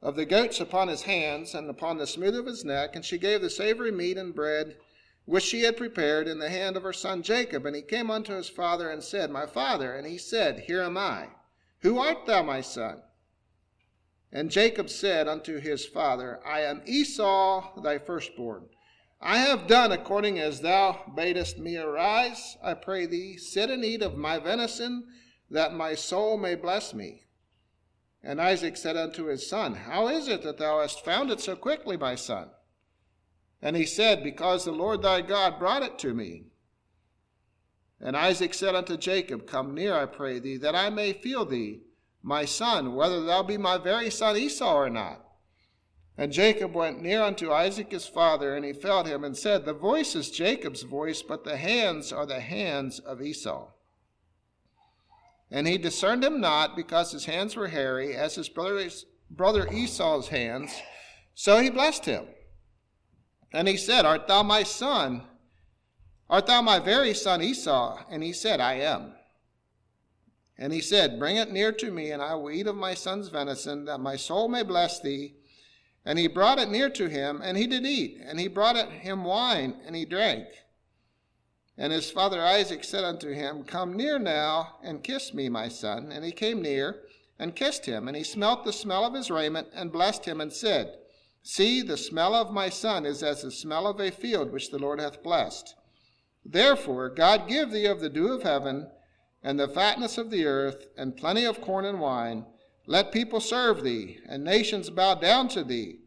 of 0.00 0.16
the 0.16 0.24
goats 0.24 0.60
upon 0.60 0.88
his 0.88 1.02
hands 1.02 1.54
and 1.54 1.70
upon 1.70 1.96
the 1.96 2.06
smooth 2.06 2.36
of 2.36 2.46
his 2.46 2.64
neck, 2.64 2.96
and 2.96 3.04
she 3.04 3.18
gave 3.18 3.40
the 3.40 3.50
savory 3.50 3.92
meat 3.92 4.18
and 4.18 4.34
bread 4.34 4.76
which 5.24 5.44
she 5.44 5.62
had 5.62 5.76
prepared 5.76 6.26
in 6.26 6.38
the 6.38 6.50
hand 6.50 6.76
of 6.76 6.82
her 6.82 6.92
son 6.92 7.22
Jacob. 7.22 7.64
And 7.64 7.76
he 7.76 7.82
came 7.82 8.10
unto 8.10 8.34
his 8.34 8.48
father 8.48 8.90
and 8.90 9.02
said, 9.02 9.30
My 9.30 9.46
father. 9.46 9.94
And 9.94 10.06
he 10.06 10.18
said, 10.18 10.60
Here 10.60 10.82
am 10.82 10.96
I. 10.96 11.28
Who 11.80 11.98
art 11.98 12.26
thou, 12.26 12.42
my 12.42 12.60
son? 12.60 13.02
And 14.32 14.50
Jacob 14.50 14.88
said 14.88 15.28
unto 15.28 15.58
his 15.58 15.84
father, 15.84 16.40
I 16.44 16.62
am 16.62 16.82
Esau, 16.86 17.80
thy 17.82 17.98
firstborn. 17.98 18.68
I 19.24 19.38
have 19.38 19.68
done 19.68 19.92
according 19.92 20.40
as 20.40 20.60
thou 20.60 21.04
badest 21.14 21.56
me. 21.56 21.76
Arise, 21.76 22.56
I 22.62 22.74
pray 22.74 23.06
thee, 23.06 23.36
sit 23.36 23.70
and 23.70 23.84
eat 23.84 24.02
of 24.02 24.16
my 24.16 24.40
venison, 24.40 25.06
that 25.48 25.74
my 25.74 25.94
soul 25.94 26.36
may 26.36 26.56
bless 26.56 26.92
me. 26.92 27.26
And 28.24 28.40
Isaac 28.40 28.76
said 28.76 28.96
unto 28.96 29.26
his 29.26 29.48
son, 29.48 29.74
How 29.74 30.08
is 30.08 30.26
it 30.26 30.42
that 30.42 30.58
thou 30.58 30.80
hast 30.80 31.04
found 31.04 31.30
it 31.30 31.40
so 31.40 31.54
quickly, 31.54 31.96
my 31.96 32.16
son? 32.16 32.50
And 33.60 33.76
he 33.76 33.86
said, 33.86 34.24
Because 34.24 34.64
the 34.64 34.72
Lord 34.72 35.02
thy 35.02 35.20
God 35.20 35.58
brought 35.58 35.84
it 35.84 36.00
to 36.00 36.14
me. 36.14 36.46
And 38.00 38.16
Isaac 38.16 38.54
said 38.54 38.74
unto 38.74 38.96
Jacob, 38.96 39.46
Come 39.46 39.72
near, 39.72 39.94
I 39.94 40.06
pray 40.06 40.40
thee, 40.40 40.56
that 40.56 40.74
I 40.74 40.90
may 40.90 41.12
feel 41.12 41.44
thee, 41.44 41.82
my 42.22 42.44
son, 42.44 42.96
whether 42.96 43.22
thou 43.22 43.44
be 43.44 43.56
my 43.56 43.78
very 43.78 44.10
son 44.10 44.36
Esau 44.36 44.74
or 44.74 44.90
not. 44.90 45.21
And 46.18 46.32
Jacob 46.32 46.74
went 46.74 47.00
near 47.00 47.22
unto 47.22 47.52
Isaac 47.52 47.90
his 47.90 48.06
father, 48.06 48.54
and 48.54 48.64
he 48.64 48.72
felt 48.72 49.06
him, 49.06 49.24
and 49.24 49.36
said, 49.36 49.64
The 49.64 49.72
voice 49.72 50.14
is 50.14 50.30
Jacob's 50.30 50.82
voice, 50.82 51.22
but 51.22 51.44
the 51.44 51.56
hands 51.56 52.12
are 52.12 52.26
the 52.26 52.40
hands 52.40 52.98
of 52.98 53.22
Esau. 53.22 53.68
And 55.50 55.66
he 55.66 55.78
discerned 55.78 56.22
him 56.22 56.40
not, 56.40 56.76
because 56.76 57.12
his 57.12 57.24
hands 57.24 57.56
were 57.56 57.68
hairy, 57.68 58.14
as 58.14 58.34
his 58.34 58.48
brother 58.48 59.68
Esau's 59.72 60.28
hands. 60.28 60.74
So 61.34 61.58
he 61.58 61.70
blessed 61.70 62.04
him. 62.04 62.26
And 63.52 63.66
he 63.68 63.76
said, 63.76 64.04
Art 64.04 64.28
thou 64.28 64.42
my 64.42 64.62
son? 64.62 65.22
Art 66.28 66.46
thou 66.46 66.62
my 66.62 66.78
very 66.78 67.14
son 67.14 67.42
Esau? 67.42 67.98
And 68.10 68.22
he 68.22 68.32
said, 68.32 68.60
I 68.60 68.74
am. 68.74 69.14
And 70.58 70.72
he 70.72 70.80
said, 70.80 71.18
Bring 71.18 71.36
it 71.36 71.50
near 71.50 71.72
to 71.72 71.90
me, 71.90 72.10
and 72.10 72.22
I 72.22 72.34
will 72.34 72.50
eat 72.50 72.66
of 72.66 72.76
my 72.76 72.94
son's 72.94 73.28
venison, 73.28 73.86
that 73.86 73.98
my 73.98 74.16
soul 74.16 74.48
may 74.48 74.62
bless 74.62 75.00
thee. 75.00 75.34
And 76.04 76.18
he 76.18 76.26
brought 76.26 76.58
it 76.58 76.68
near 76.68 76.90
to 76.90 77.08
him, 77.08 77.40
and 77.42 77.56
he 77.56 77.66
did 77.66 77.86
eat. 77.86 78.20
And 78.24 78.40
he 78.40 78.48
brought 78.48 78.76
it 78.76 78.88
him 78.88 79.24
wine, 79.24 79.76
and 79.86 79.94
he 79.94 80.04
drank. 80.04 80.48
And 81.78 81.92
his 81.92 82.10
father 82.10 82.40
Isaac 82.40 82.84
said 82.84 83.04
unto 83.04 83.32
him, 83.32 83.64
Come 83.64 83.96
near 83.96 84.18
now, 84.18 84.76
and 84.82 85.02
kiss 85.02 85.32
me, 85.32 85.48
my 85.48 85.68
son. 85.68 86.10
And 86.12 86.24
he 86.24 86.32
came 86.32 86.60
near, 86.60 87.02
and 87.38 87.56
kissed 87.56 87.86
him. 87.86 88.08
And 88.08 88.16
he 88.16 88.24
smelt 88.24 88.64
the 88.64 88.72
smell 88.72 89.04
of 89.04 89.14
his 89.14 89.30
raiment, 89.30 89.68
and 89.74 89.92
blessed 89.92 90.24
him, 90.24 90.40
and 90.40 90.52
said, 90.52 90.96
See, 91.42 91.82
the 91.82 91.96
smell 91.96 92.34
of 92.34 92.52
my 92.52 92.68
son 92.68 93.06
is 93.06 93.22
as 93.22 93.42
the 93.42 93.50
smell 93.50 93.86
of 93.86 94.00
a 94.00 94.10
field 94.10 94.52
which 94.52 94.70
the 94.70 94.78
Lord 94.78 95.00
hath 95.00 95.22
blessed. 95.22 95.74
Therefore, 96.44 97.08
God 97.08 97.48
give 97.48 97.70
thee 97.70 97.86
of 97.86 98.00
the 98.00 98.08
dew 98.08 98.32
of 98.32 98.42
heaven, 98.42 98.90
and 99.42 99.58
the 99.58 99.68
fatness 99.68 100.18
of 100.18 100.30
the 100.30 100.44
earth, 100.46 100.86
and 100.96 101.16
plenty 101.16 101.44
of 101.44 101.60
corn 101.60 101.84
and 101.84 102.00
wine. 102.00 102.46
Let 102.86 103.12
people 103.12 103.40
serve 103.40 103.82
thee, 103.82 104.18
and 104.28 104.44
nations 104.44 104.90
bow 104.90 105.14
down 105.14 105.48
to 105.48 105.64
thee. 105.64 106.00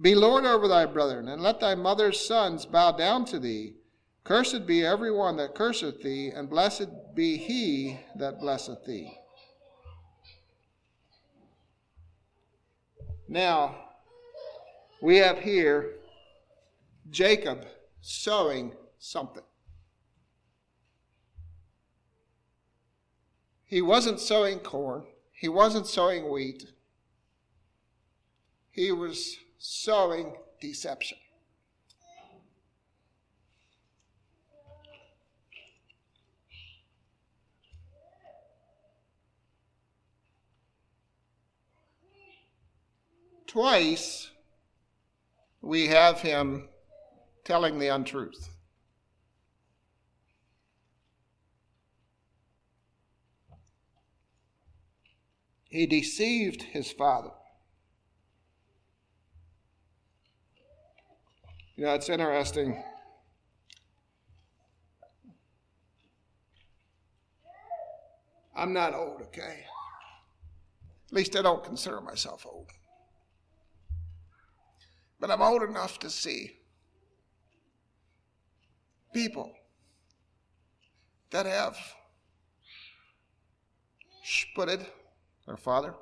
Be 0.00 0.14
Lord 0.14 0.46
over 0.46 0.66
thy 0.66 0.86
brethren, 0.86 1.28
and 1.28 1.42
let 1.42 1.60
thy 1.60 1.74
mother's 1.74 2.18
sons 2.18 2.64
bow 2.64 2.92
down 2.92 3.26
to 3.26 3.38
thee. 3.38 3.74
Cursed 4.24 4.66
be 4.66 4.84
every 4.84 5.10
one 5.10 5.36
that 5.36 5.54
curseth 5.54 6.02
thee, 6.02 6.30
and 6.34 6.48
blessed 6.48 6.88
be 7.14 7.36
he 7.36 8.00
that 8.16 8.40
blesseth 8.40 8.84
thee. 8.86 9.12
Now, 13.28 13.76
we 15.02 15.18
have 15.18 15.38
here 15.38 15.96
Jacob 17.10 17.66
sowing 18.00 18.72
something. 18.98 19.42
He 23.64 23.82
wasn't 23.82 24.18
sowing 24.18 24.58
corn, 24.58 25.04
he 25.30 25.48
wasn't 25.48 25.86
sowing 25.86 26.30
wheat, 26.30 26.72
he 28.70 28.90
was 28.90 29.36
sowing 29.60 30.34
deception. 30.58 31.18
Twice 43.46 44.30
we 45.60 45.88
have 45.88 46.20
him 46.20 46.68
telling 47.44 47.78
the 47.78 47.88
untruth. 47.88 48.48
He 55.68 55.86
deceived 55.86 56.62
his 56.62 56.90
father. 56.92 57.30
You 61.80 61.86
know, 61.86 61.94
it's 61.94 62.10
interesting. 62.10 62.76
I'm 68.54 68.74
not 68.74 68.92
old, 68.92 69.22
okay? 69.22 69.64
At 71.06 71.12
least 71.14 71.34
I 71.36 71.40
don't 71.40 71.64
consider 71.64 72.02
myself 72.02 72.44
old. 72.44 72.66
But 75.18 75.30
I'm 75.30 75.40
old 75.40 75.62
enough 75.62 75.98
to 76.00 76.10
see 76.10 76.58
people 79.14 79.50
that 81.30 81.46
have 81.46 81.78
sputted 84.22 84.84
their 85.46 85.56
father. 85.56 85.94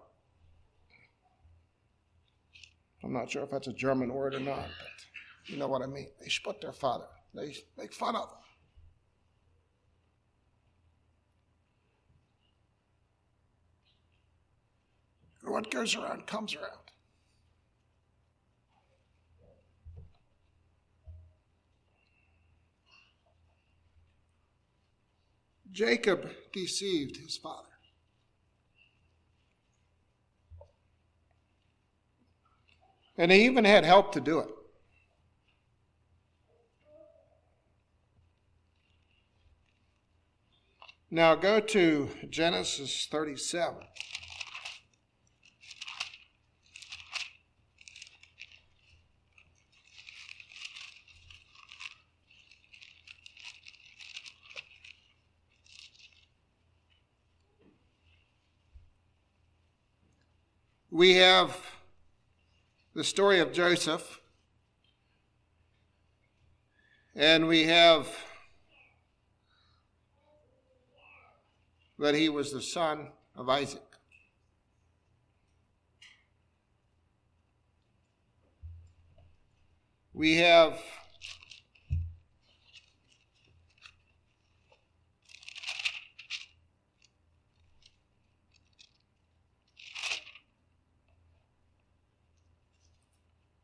I'm 3.05 3.13
not 3.13 3.31
sure 3.31 3.45
if 3.45 3.51
that's 3.51 3.69
a 3.69 3.73
German 3.73 4.13
word 4.13 4.35
or 4.35 4.41
not, 4.41 4.67
but 4.67 5.08
you 5.49 5.57
know 5.57 5.69
what 5.69 5.83
I 5.83 5.87
mean. 5.87 6.09
They 6.21 6.29
sput 6.29 6.61
their 6.61 6.73
father, 6.73 7.07
they 7.35 7.57
make 7.77 7.93
fun 7.93 8.15
of 8.17 8.29
him. 8.29 8.39
what 15.59 15.71
goes 15.71 15.97
around 15.97 16.27
comes 16.27 16.55
around. 16.55 16.89
Jacob 25.73 26.31
deceived 26.53 27.17
his 27.17 27.37
father. 27.37 27.69
And 33.17 33.33
he 33.33 33.45
even 33.45 33.65
had 33.65 33.85
help 33.85 34.13
to 34.13 34.21
do 34.21 34.39
it. 34.39 34.49
Now 41.11 41.35
go 41.35 41.59
to 41.61 42.11
Genesis 42.29 43.07
37. 43.11 43.85
we 60.99 61.15
have 61.15 61.57
the 62.93 63.05
story 63.05 63.39
of 63.39 63.53
Joseph, 63.53 64.21
and 67.15 67.47
we 67.47 67.67
have 67.67 68.09
that 71.99 72.15
he 72.15 72.29
was 72.29 72.53
the 72.53 72.63
son 72.63 73.09
of 73.37 73.49
Isaac. 73.49 73.83
we 80.19 80.35
have 80.35 80.77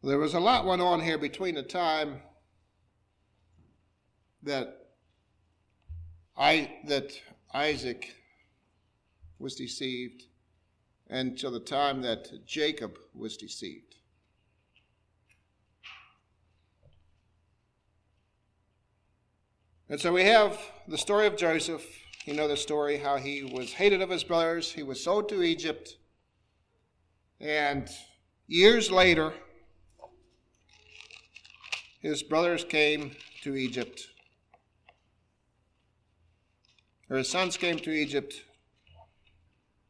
There 0.05 0.19
was 0.19 0.35
a 0.35 0.39
lot 0.39 0.67
went 0.67 0.83
on 0.83 1.01
here 1.01 1.17
between 1.17 1.55
the 1.55 1.63
time 1.63 2.21
that 4.43 4.91
I 6.37 6.71
that 6.87 7.19
Isaac 7.55 8.15
was 9.45 9.55
deceived 9.55 10.25
until 11.11 11.51
the 11.51 11.61
time 11.61 12.01
that 12.01 12.47
Jacob 12.47 12.99
was 13.15 13.37
deceived. 13.37 13.97
And 19.91 20.01
so 20.01 20.15
we 20.15 20.25
have 20.25 20.59
the 20.89 20.97
story 20.97 21.27
of 21.27 21.37
Joseph. 21.37 21.85
You 22.25 22.33
know 22.33 22.49
the 22.49 22.57
story 22.57 22.97
how 22.97 23.19
he 23.19 23.45
was 23.45 23.75
hated 23.75 24.01
of 24.01 24.09
his 24.09 24.25
brothers, 24.25 24.73
he 24.73 24.83
was 24.83 25.05
sold 25.05 25.29
to 25.29 25.43
Egypt, 25.43 25.99
and 27.39 27.87
years 28.47 28.91
later, 28.91 29.35
his 32.01 32.23
brothers 32.23 32.65
came 32.65 33.15
to 33.43 33.55
Egypt, 33.57 34.09
or 37.11 37.19
his 37.19 37.29
sons 37.29 37.59
came 37.59 37.77
to 37.81 37.91
Egypt 37.91 38.43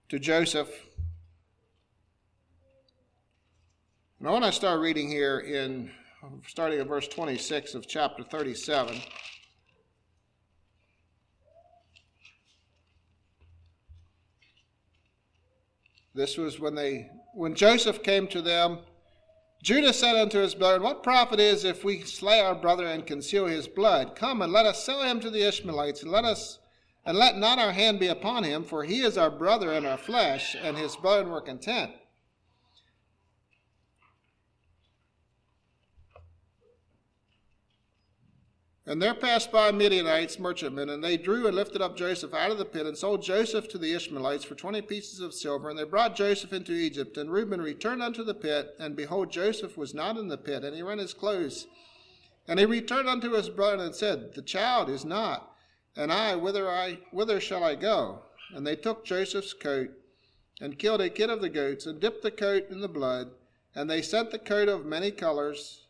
to 0.09 0.19
Joseph. 0.19 0.71
And 4.19 4.29
I 4.29 4.31
want 4.31 4.45
to 4.45 4.53
start 4.53 4.81
reading 4.81 5.09
here 5.09 5.41
in 5.41 5.91
starting 6.47 6.81
at 6.81 6.87
verse 6.87 7.09
26 7.09 7.75
of 7.75 7.87
chapter 7.87 8.23
37. 8.23 9.01
This 16.15 16.37
was 16.37 16.61
when 16.61 16.75
they 16.75 17.11
when 17.35 17.55
Joseph 17.55 18.03
came 18.03 18.29
to 18.29 18.41
them 18.41 18.79
Judah 19.65 19.95
said 19.95 20.17
unto 20.17 20.41
his 20.41 20.55
brethren, 20.55 20.83
What 20.83 21.03
profit 21.03 21.41
is 21.41 21.65
if 21.65 21.85
we 21.85 22.03
slay 22.03 22.39
our 22.39 22.55
brother 22.55 22.87
and 22.87 23.07
conceal 23.07 23.47
his 23.47 23.67
blood? 23.67 24.15
Come 24.15 24.43
and 24.43 24.53
let 24.53 24.67
us 24.67 24.85
sell 24.85 25.03
him 25.03 25.21
to 25.21 25.31
the 25.31 25.49
Ishmaelites, 25.49 26.03
and 26.03 26.13
let 26.13 26.27
us 26.27 26.59
and 27.07 27.19
let 27.19 27.37
not 27.37 27.59
our 27.59 27.73
hand 27.73 28.01
be 28.01 28.09
upon 28.09 28.45
him, 28.45 28.65
for 28.65 28.85
he 28.85 29.01
is 29.01 29.19
our 29.19 29.31
brother 29.31 29.73
in 29.73 29.85
our 29.85 29.99
flesh, 29.99 30.57
and 30.61 30.77
his 30.77 30.97
brethren 30.97 31.31
were 31.31 31.41
content. 31.41 31.91
And 38.87 39.01
there 39.01 39.15
passed 39.15 39.51
by 39.51 39.71
Midianites, 39.73 40.39
merchantmen, 40.39 40.91
and 40.91 41.03
they 41.03 41.17
drew 41.17 41.47
and 41.47 41.57
lifted 41.57 41.81
up 41.81 41.97
Joseph 41.97 42.35
out 42.35 42.51
of 42.51 42.59
the 42.59 42.67
pit 42.67 42.85
and 42.85 42.97
sold 42.97 43.23
Joseph 43.23 43.67
to 43.69 43.79
the 43.79 43.95
Ishmaelites 43.95 44.45
for 44.45 44.55
twenty 44.55 44.83
pieces 44.83 45.21
of 45.21 45.33
silver. 45.33 45.71
And 45.71 45.79
they 45.79 45.85
brought 45.85 46.15
Joseph 46.15 46.53
into 46.53 46.73
Egypt. 46.73 47.17
And 47.17 47.31
Reuben 47.31 47.63
returned 47.63 48.03
unto 48.03 48.23
the 48.23 48.35
pit, 48.35 48.75
and 48.79 48.95
behold, 48.95 49.33
Joseph 49.33 49.79
was 49.79 49.95
not 49.95 50.19
in 50.19 50.29
the 50.29 50.37
pit, 50.37 50.65
and 50.65 50.77
he 50.77 50.83
rent 50.83 51.01
his 51.01 51.15
clothes. 51.15 51.67
And 52.47 52.59
he 52.59 52.67
returned 52.67 53.09
unto 53.09 53.33
his 53.33 53.49
brother 53.49 53.83
and 53.83 53.95
said, 53.95 54.35
The 54.35 54.43
child 54.43 54.91
is 54.91 55.07
not, 55.07 55.54
and 55.97 56.13
I, 56.13 56.37
whither 56.37 56.71
I 56.71 56.99
whither 57.11 57.41
shall 57.41 57.65
I 57.65 57.75
go? 57.75 58.23
And 58.55 58.67
they 58.67 58.77
took 58.77 59.05
Joseph's 59.05 59.53
coat, 59.53 59.91
and 60.61 60.79
killed 60.79 61.01
a 61.01 61.11
kid 61.11 61.31
of 61.31 61.41
the 61.41 61.49
goats, 61.49 61.87
and 61.87 62.01
dipped 62.01 62.23
the 62.23 62.31
coat 62.31 62.71
in 62.71 62.81
the 62.81 62.89
blood. 62.89 63.31
And 63.75 63.91
they 63.91 64.03
sent 64.03 64.31
the 64.31 64.39
coat 64.39 64.69
of 64.69 64.87
many 64.87 65.11
colors 65.11 65.85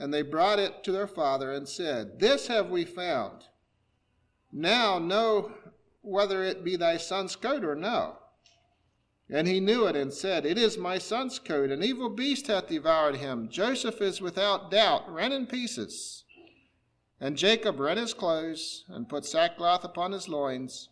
and 0.00 0.12
they 0.12 0.22
brought 0.22 0.58
it 0.58 0.82
to 0.82 0.92
their 0.92 1.06
father 1.06 1.52
and 1.52 1.68
said, 1.68 2.18
This 2.18 2.46
have 2.46 2.70
we 2.70 2.86
found. 2.86 3.44
Now 4.50 4.98
know 4.98 5.52
whether 6.00 6.42
it 6.42 6.64
be 6.64 6.74
thy 6.74 6.96
son's 6.96 7.36
coat 7.36 7.62
or 7.62 7.74
no. 7.74 8.16
And 9.28 9.46
he 9.46 9.60
knew 9.60 9.86
it 9.86 9.94
and 9.94 10.12
said, 10.12 10.46
It 10.46 10.56
is 10.56 10.78
my 10.78 10.96
son's 10.96 11.38
coat. 11.38 11.70
An 11.70 11.84
evil 11.84 12.08
beast 12.08 12.46
hath 12.46 12.68
devoured 12.68 13.16
him. 13.16 13.50
Joseph 13.50 14.00
is 14.00 14.22
without 14.22 14.70
doubt 14.70 15.12
rent 15.12 15.34
in 15.34 15.46
pieces. 15.46 16.24
And 17.20 17.36
Jacob 17.36 17.78
rent 17.78 18.00
his 18.00 18.14
clothes 18.14 18.84
and 18.88 19.08
put 19.08 19.26
sackcloth 19.26 19.84
upon 19.84 20.12
his 20.12 20.28
loins 20.28 20.88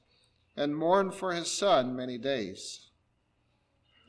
and 0.56 0.76
mourned 0.76 1.14
for 1.14 1.32
his 1.32 1.50
son 1.50 1.96
many 1.96 2.18
days. 2.18 2.88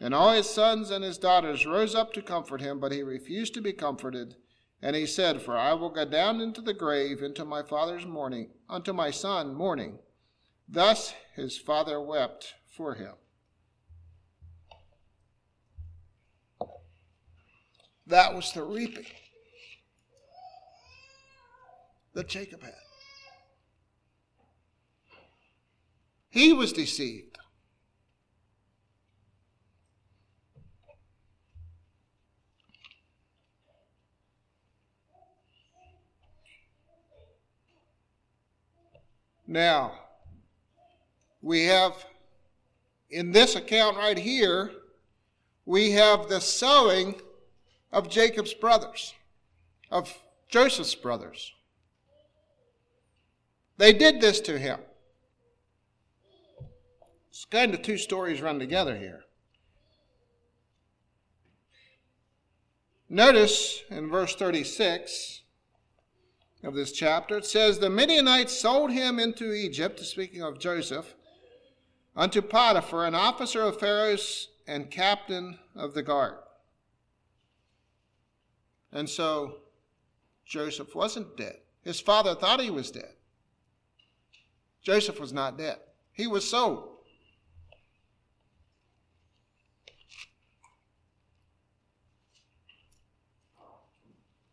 And 0.02 0.14
all 0.14 0.34
his 0.34 0.50
sons 0.50 0.92
and 0.92 1.04
his 1.04 1.18
daughters 1.18 1.66
rose 1.66 1.96
up 1.96 2.12
to 2.14 2.22
comfort 2.22 2.62
him, 2.62 2.80
but 2.80 2.92
he 2.92 3.04
refused 3.04 3.54
to 3.54 3.62
be 3.62 3.74
comforted. 3.74 4.36
And 4.82 4.96
he 4.96 5.06
said, 5.06 5.42
For 5.42 5.58
I 5.58 5.74
will 5.74 5.90
go 5.90 6.06
down 6.06 6.42
into 6.42 6.62
the 6.62 6.74
grave 6.74 7.22
into 7.22 7.46
my 7.46 7.64
father's 7.64 8.06
mourning, 8.06 8.52
unto 8.70 8.94
my 8.94 9.12
son 9.12 9.54
mourning. 9.54 10.00
Thus 10.68 11.14
his 11.36 11.58
father 11.58 12.02
wept 12.02 12.54
for 12.68 12.96
him. 12.96 13.14
That 18.08 18.34
was 18.34 18.52
the 18.54 18.64
reaping 18.64 19.06
that 22.14 22.28
Jacob 22.28 22.64
had. 22.64 22.74
He 26.30 26.54
was 26.54 26.74
deceived. 26.74 27.38
Now, 39.48 39.94
we 41.42 41.66
have 41.66 42.06
in 43.10 43.32
this 43.32 43.56
account 43.56 43.98
right 43.98 44.18
here, 44.18 44.72
we 45.66 45.92
have 45.92 46.30
the 46.30 46.40
sowing 46.40 47.16
of 47.92 48.10
Jacob's 48.10 48.54
brothers, 48.54 49.16
of 49.90 50.16
Joseph's 50.48 50.94
brothers. 50.94 51.54
They 53.80 53.94
did 53.94 54.20
this 54.20 54.42
to 54.42 54.60
him. 54.60 54.82
It's 57.30 57.46
kind 57.46 57.74
of 57.74 57.82
two 57.82 57.98
stories 57.98 58.42
run 58.42 58.60
together 58.60 58.98
here. 58.98 59.22
Notice 63.08 63.82
in 63.90 64.10
verse 64.10 64.36
36 64.36 65.44
of 66.62 66.74
this 66.74 66.92
chapter, 66.92 67.38
it 67.38 67.46
says, 67.46 67.80
The 67.80 67.90
Midianites 67.90 68.52
sold 68.52 68.92
him 68.92 69.18
into 69.18 69.54
Egypt, 69.54 70.02
speaking 70.02 70.44
of 70.44 70.60
Joseph, 70.60 71.16
unto 72.18 72.42
Potiphar, 72.42 73.06
an 73.06 73.16
officer 73.16 73.62
of 73.62 73.80
Pharaoh's 73.80 74.50
and 74.68 74.92
captain 74.92 75.58
of 75.74 75.94
the 75.94 76.04
guard. 76.04 76.36
And 78.92 79.10
so 79.10 79.60
Joseph 80.46 80.94
wasn't 80.94 81.38
dead. 81.38 81.60
His 81.82 82.02
father 82.02 82.36
thought 82.36 82.60
he 82.60 82.70
was 82.70 82.92
dead. 82.92 83.14
Joseph 84.90 85.20
was 85.20 85.32
not 85.32 85.56
dead, 85.56 85.78
he 86.14 86.26
was 86.26 86.50
sold. 86.50 86.98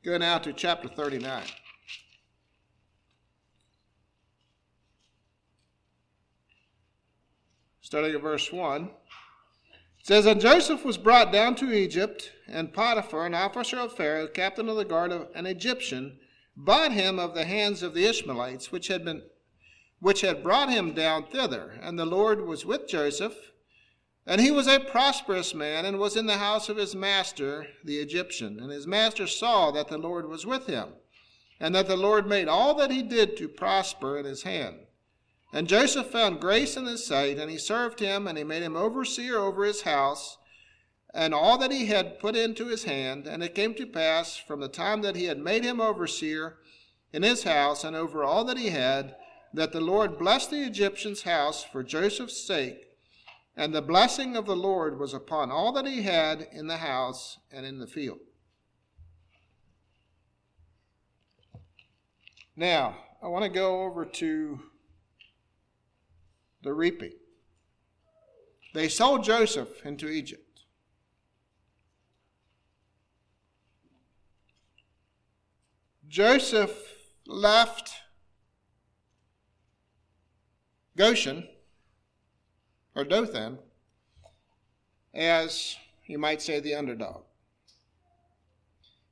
Go 0.04 0.18
now 0.18 0.36
to 0.36 0.52
chapter 0.52 0.88
39. 0.88 1.42
starting 7.80 8.14
at 8.14 8.20
verse 8.20 8.52
1. 8.52 8.82
It 8.82 8.90
says, 10.02 10.26
And 10.26 10.40
Joseph 10.40 10.84
was 10.84 10.98
brought 10.98 11.32
down 11.32 11.54
to 11.54 11.72
Egypt, 11.72 12.32
and 12.46 12.74
Potiphar, 12.74 13.24
an 13.24 13.34
officer 13.34 13.78
of 13.78 13.96
Pharaoh, 13.96 14.26
captain 14.26 14.68
of 14.68 14.76
the 14.76 14.84
guard 14.84 15.12
of 15.12 15.28
an 15.34 15.46
Egyptian, 15.46 16.18
bought 16.54 16.92
him 16.92 17.18
of 17.18 17.34
the 17.34 17.44
hands 17.44 17.82
of 17.82 17.94
the 17.94 18.04
Ishmaelites, 18.04 18.70
which 18.70 18.88
had 18.88 19.02
been 19.02 19.22
which 20.06 20.20
had 20.20 20.40
brought 20.40 20.70
him 20.70 20.92
down 20.92 21.24
thither. 21.24 21.80
And 21.82 21.98
the 21.98 22.06
Lord 22.06 22.46
was 22.46 22.64
with 22.64 22.86
Joseph, 22.86 23.50
and 24.24 24.40
he 24.40 24.52
was 24.52 24.68
a 24.68 24.78
prosperous 24.78 25.52
man, 25.52 25.84
and 25.84 25.98
was 25.98 26.16
in 26.16 26.26
the 26.26 26.38
house 26.38 26.68
of 26.68 26.76
his 26.76 26.94
master, 26.94 27.66
the 27.82 27.98
Egyptian. 27.98 28.60
And 28.60 28.70
his 28.70 28.86
master 28.86 29.26
saw 29.26 29.72
that 29.72 29.88
the 29.88 29.98
Lord 29.98 30.28
was 30.28 30.46
with 30.46 30.68
him, 30.68 30.90
and 31.58 31.74
that 31.74 31.88
the 31.88 31.96
Lord 31.96 32.28
made 32.28 32.46
all 32.46 32.72
that 32.74 32.92
he 32.92 33.02
did 33.02 33.36
to 33.38 33.48
prosper 33.48 34.16
in 34.16 34.26
his 34.26 34.44
hand. 34.44 34.76
And 35.52 35.66
Joseph 35.66 36.06
found 36.06 36.40
grace 36.40 36.76
in 36.76 36.84
his 36.84 37.04
sight, 37.04 37.38
and 37.38 37.50
he 37.50 37.58
served 37.58 37.98
him, 37.98 38.28
and 38.28 38.38
he 38.38 38.44
made 38.44 38.62
him 38.62 38.76
overseer 38.76 39.38
over 39.38 39.64
his 39.64 39.82
house, 39.82 40.38
and 41.12 41.34
all 41.34 41.58
that 41.58 41.72
he 41.72 41.86
had 41.86 42.20
put 42.20 42.36
into 42.36 42.68
his 42.68 42.84
hand. 42.84 43.26
And 43.26 43.42
it 43.42 43.56
came 43.56 43.74
to 43.74 43.86
pass, 43.86 44.36
from 44.36 44.60
the 44.60 44.68
time 44.68 45.02
that 45.02 45.16
he 45.16 45.24
had 45.24 45.38
made 45.38 45.64
him 45.64 45.80
overseer 45.80 46.58
in 47.12 47.24
his 47.24 47.42
house, 47.42 47.82
and 47.82 47.96
over 47.96 48.22
all 48.22 48.44
that 48.44 48.56
he 48.56 48.70
had, 48.70 49.16
that 49.56 49.72
the 49.72 49.80
Lord 49.80 50.18
blessed 50.18 50.50
the 50.50 50.64
Egyptian's 50.64 51.22
house 51.22 51.64
for 51.64 51.82
Joseph's 51.82 52.46
sake. 52.46 52.88
And 53.56 53.74
the 53.74 53.82
blessing 53.82 54.36
of 54.36 54.44
the 54.44 54.56
Lord 54.56 54.98
was 54.98 55.14
upon 55.14 55.50
all 55.50 55.72
that 55.72 55.86
he 55.86 56.02
had 56.02 56.46
in 56.52 56.66
the 56.66 56.76
house 56.76 57.38
and 57.50 57.64
in 57.64 57.78
the 57.78 57.86
field. 57.86 58.18
Now, 62.54 62.96
I 63.22 63.28
want 63.28 63.44
to 63.44 63.50
go 63.50 63.82
over 63.82 64.04
to 64.04 64.60
the 66.62 66.74
reaping. 66.74 67.12
They 68.74 68.88
sold 68.88 69.24
Joseph 69.24 69.86
into 69.86 70.08
Egypt. 70.08 70.42
Joseph 76.08 76.76
left 77.26 77.92
Goshen, 80.96 81.46
or 82.94 83.04
Dothan, 83.04 83.58
as 85.14 85.76
you 86.06 86.18
might 86.18 86.40
say 86.40 86.58
the 86.58 86.74
underdog. 86.74 87.22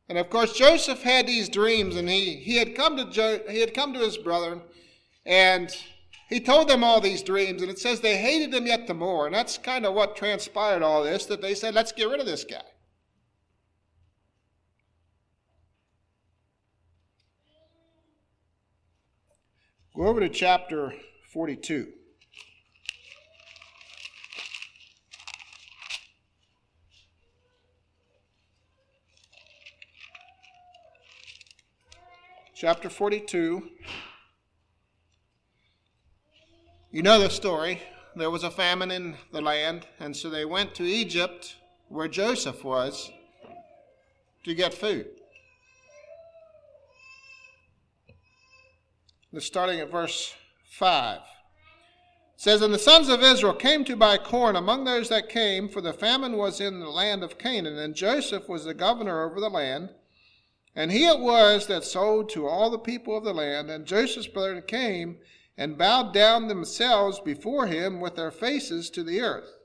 And 0.09 0.19
of 0.19 0.31
course, 0.31 0.55
Joseph 0.55 1.03
had 1.03 1.27
these 1.27 1.49
dreams, 1.49 1.97
and 1.97 2.09
he, 2.09 2.37
he 2.37 2.57
had 2.57 2.75
come 2.75 2.97
to 2.97 3.11
jo- 3.11 3.43
he 3.49 3.61
had 3.61 3.75
come 3.75 3.93
to 3.93 4.01
his 4.01 4.17
brethren, 4.17 4.63
and 5.25 5.75
he 6.29 6.41
told 6.41 6.69
them 6.69 6.83
all 6.83 7.01
these 7.01 7.23
dreams, 7.23 7.63
and 7.63 7.71
it 7.71 7.79
says 7.79 8.01
they 8.01 8.17
hated 8.17 8.53
him 8.53 8.67
yet 8.67 8.87
the 8.87 8.95
more, 8.95 9.27
and 9.27 9.35
that's 9.35 9.59
kind 9.59 9.87
of 9.87 9.95
what 9.95 10.17
transpired 10.17 10.83
all 10.83 11.03
this. 11.03 11.27
That 11.27 11.43
they 11.43 11.55
said, 11.55 11.75
"Let's 11.75 11.93
get 11.93 12.09
rid 12.09 12.21
of 12.21 12.27
this 12.27 12.45
guy." 12.45 12.63
Go 19.95 20.07
over 20.07 20.21
to 20.21 20.29
chapter 20.29 20.95
42. 21.35 21.89
Chapter 32.55 32.89
42. 32.89 33.69
You 36.93 37.03
know 37.03 37.19
the 37.19 37.29
story. 37.29 37.83
There 38.15 38.31
was 38.31 38.45
a 38.45 38.51
famine 38.53 38.93
in 38.93 39.17
the 39.33 39.41
land, 39.41 39.89
and 39.99 40.17
so 40.17 40.31
they 40.31 40.45
went 40.45 40.73
to 40.77 40.85
Egypt, 40.85 41.57
where 41.89 42.07
Joseph 42.07 42.63
was, 42.63 43.11
to 44.45 44.55
get 44.55 44.73
food. 44.73 45.09
starting 49.41 49.81
at 49.81 49.91
verse 49.91 50.33
5. 50.75 51.19
It 51.19 51.23
says, 52.37 52.61
And 52.61 52.75
the 52.75 52.79
sons 52.79 53.09
of 53.09 53.23
Israel 53.23 53.55
came 53.55 53.85
to 53.85 53.97
buy 53.97 54.19
corn 54.19 54.57
among 54.57 54.85
those 54.85 55.09
that 55.09 55.29
came, 55.29 55.69
for 55.69 55.81
the 55.81 55.93
famine 55.93 56.37
was 56.37 56.61
in 56.61 56.81
the 56.81 56.91
land 56.91 57.23
of 57.23 57.39
Canaan, 57.39 57.79
and 57.79 57.95
Joseph 57.95 58.49
was 58.49 58.65
the 58.65 58.75
governor 58.75 59.23
over 59.23 59.41
the 59.41 59.49
land. 59.49 59.91
And 60.75 60.91
he 60.91 61.07
it 61.07 61.21
was 61.21 61.69
that 61.69 61.85
sold 61.85 62.29
to 62.31 62.49
all 62.49 62.71
the 62.71 62.79
people 62.79 63.17
of 63.17 63.23
the 63.23 63.33
land. 63.33 63.71
And 63.71 63.87
Joseph's 63.87 64.27
brethren 64.27 64.65
came 64.67 65.19
and 65.57 65.79
bowed 65.79 66.13
down 66.13 66.49
themselves 66.49 67.21
before 67.21 67.69
him 67.69 68.01
with 68.01 68.17
their 68.17 68.33
faces 68.33 68.91
to 68.91 69.05
the 69.05 69.21
earth. 69.21 69.59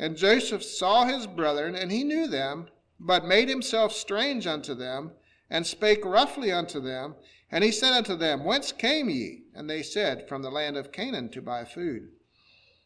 And 0.00 0.16
Joseph 0.16 0.64
saw 0.64 1.04
his 1.04 1.28
brethren, 1.28 1.76
and 1.76 1.92
he 1.92 2.02
knew 2.02 2.26
them, 2.26 2.68
but 2.98 3.24
made 3.24 3.48
himself 3.48 3.92
strange 3.92 4.48
unto 4.48 4.74
them, 4.74 5.12
and 5.48 5.64
spake 5.64 6.04
roughly 6.04 6.50
unto 6.50 6.80
them. 6.80 7.14
And 7.50 7.64
he 7.64 7.72
said 7.72 7.92
unto 7.92 8.14
them, 8.14 8.44
Whence 8.44 8.72
came 8.72 9.08
ye? 9.08 9.44
And 9.54 9.68
they 9.68 9.82
said, 9.82 10.28
From 10.28 10.42
the 10.42 10.50
land 10.50 10.76
of 10.76 10.92
Canaan 10.92 11.30
to 11.30 11.42
buy 11.42 11.64
food. 11.64 12.10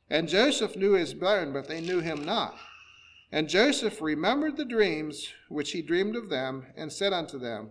And 0.08 0.28
Joseph 0.28 0.76
knew 0.76 0.92
his 0.92 1.14
brethren, 1.14 1.52
but 1.52 1.68
they 1.68 1.80
knew 1.80 2.00
him 2.00 2.24
not. 2.24 2.56
And 3.32 3.48
Joseph 3.48 4.00
remembered 4.00 4.56
the 4.56 4.64
dreams 4.64 5.32
which 5.48 5.72
he 5.72 5.82
dreamed 5.82 6.16
of 6.16 6.28
them, 6.28 6.66
and 6.76 6.92
said 6.92 7.12
unto 7.12 7.38
them, 7.38 7.70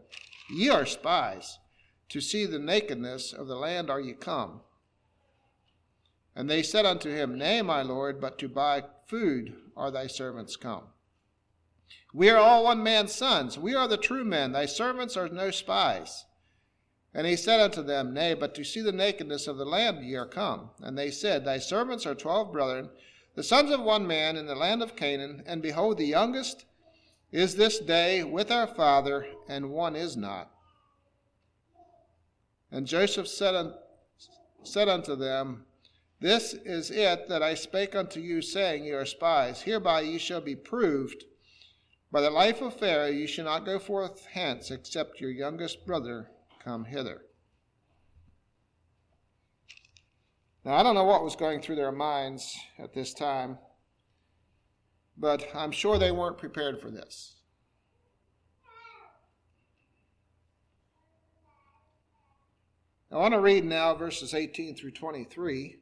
Ye 0.49 0.69
are 0.69 0.85
spies. 0.85 1.59
To 2.09 2.19
see 2.19 2.45
the 2.45 2.59
nakedness 2.59 3.31
of 3.31 3.47
the 3.47 3.55
land 3.55 3.89
are 3.89 4.01
ye 4.01 4.13
come. 4.13 4.61
And 6.35 6.49
they 6.49 6.63
said 6.63 6.85
unto 6.85 7.09
him, 7.09 7.37
Nay, 7.37 7.61
my 7.61 7.83
lord, 7.83 8.19
but 8.19 8.37
to 8.39 8.49
buy 8.49 8.83
food 9.07 9.55
are 9.77 9.91
thy 9.91 10.07
servants 10.07 10.55
come. 10.57 10.83
We 12.13 12.29
are 12.29 12.37
all 12.37 12.65
one 12.65 12.83
man's 12.83 13.13
sons. 13.13 13.57
We 13.57 13.75
are 13.75 13.87
the 13.87 13.97
true 13.97 14.25
men. 14.25 14.51
Thy 14.51 14.65
servants 14.65 15.15
are 15.15 15.29
no 15.29 15.51
spies. 15.51 16.25
And 17.13 17.27
he 17.27 17.35
said 17.35 17.59
unto 17.59 17.83
them, 17.83 18.13
Nay, 18.13 18.33
but 18.33 18.55
to 18.55 18.63
see 18.63 18.79
the 18.81 18.93
nakedness 18.93 19.47
of 19.47 19.57
the 19.57 19.65
land 19.65 20.05
ye 20.05 20.15
are 20.15 20.25
come. 20.25 20.69
And 20.81 20.97
they 20.97 21.11
said, 21.11 21.43
Thy 21.43 21.57
servants 21.57 22.05
are 22.05 22.15
twelve 22.15 22.53
brethren, 22.53 22.89
the 23.35 23.43
sons 23.43 23.71
of 23.71 23.81
one 23.81 24.07
man 24.07 24.37
in 24.37 24.45
the 24.45 24.55
land 24.55 24.81
of 24.81 24.95
Canaan, 24.95 25.43
and 25.45 25.61
behold, 25.61 25.97
the 25.97 26.05
youngest 26.05 26.65
is 27.31 27.55
this 27.55 27.79
day 27.79 28.23
with 28.23 28.49
our 28.49 28.67
father, 28.67 29.25
and 29.49 29.71
one 29.71 29.95
is 29.95 30.15
not. 30.15 30.51
And 32.71 32.87
Joseph 32.87 33.27
said, 33.27 33.55
un- 33.55 33.73
said 34.63 34.87
unto 34.87 35.15
them, 35.15 35.65
This 36.21 36.53
is 36.53 36.91
it 36.91 37.27
that 37.27 37.43
I 37.43 37.55
spake 37.55 37.93
unto 37.93 38.21
you, 38.21 38.41
saying, 38.41 38.85
Ye 38.85 38.91
are 38.91 39.05
spies. 39.05 39.61
Hereby 39.61 40.01
ye 40.01 40.17
shall 40.17 40.41
be 40.41 40.55
proved. 40.55 41.25
By 42.09 42.21
the 42.21 42.29
life 42.29 42.61
of 42.61 42.77
Pharaoh 42.79 43.07
ye 43.07 43.27
shall 43.27 43.45
not 43.45 43.65
go 43.65 43.79
forth 43.79 44.25
hence, 44.27 44.71
except 44.71 45.19
your 45.19 45.31
youngest 45.31 45.85
brother 45.85 46.29
come 46.63 46.85
hither. 46.85 47.21
Now, 50.63 50.75
I 50.75 50.83
don't 50.83 50.95
know 50.95 51.03
what 51.03 51.23
was 51.23 51.35
going 51.35 51.61
through 51.61 51.77
their 51.77 51.91
minds 51.91 52.55
at 52.77 52.93
this 52.93 53.13
time, 53.13 53.57
but 55.17 55.49
I'm 55.55 55.71
sure 55.71 55.97
they 55.97 56.11
weren't 56.11 56.37
prepared 56.37 56.79
for 56.79 56.91
this. 56.91 57.35
I 63.11 63.17
want 63.17 63.33
to 63.33 63.39
read 63.39 63.65
now 63.65 63.93
verses 63.95 64.33
18 64.33 64.75
through 64.75 64.91
23. 64.91 65.65
It 65.65 65.79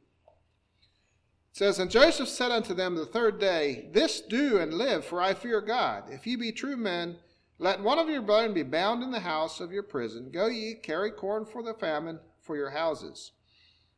says, 1.51 1.77
And 1.77 1.91
Joseph 1.91 2.29
said 2.29 2.51
unto 2.51 2.73
them 2.73 2.95
the 2.95 3.05
third 3.05 3.39
day, 3.39 3.89
This 3.91 4.21
do 4.21 4.57
and 4.57 4.73
live, 4.73 5.05
for 5.05 5.21
I 5.21 5.33
fear 5.33 5.61
God. 5.61 6.05
If 6.09 6.25
ye 6.25 6.37
be 6.37 6.51
true 6.51 6.77
men, 6.77 7.17
let 7.59 7.83
one 7.83 7.99
of 7.99 8.09
your 8.09 8.21
brethren 8.21 8.53
be 8.53 8.63
bound 8.63 9.03
in 9.03 9.11
the 9.11 9.19
house 9.19 9.59
of 9.59 9.73
your 9.73 9.83
prison. 9.83 10.31
Go 10.31 10.47
ye, 10.47 10.75
carry 10.75 11.11
corn 11.11 11.45
for 11.45 11.61
the 11.61 11.73
famine 11.73 12.19
for 12.41 12.55
your 12.55 12.69
houses. 12.69 13.33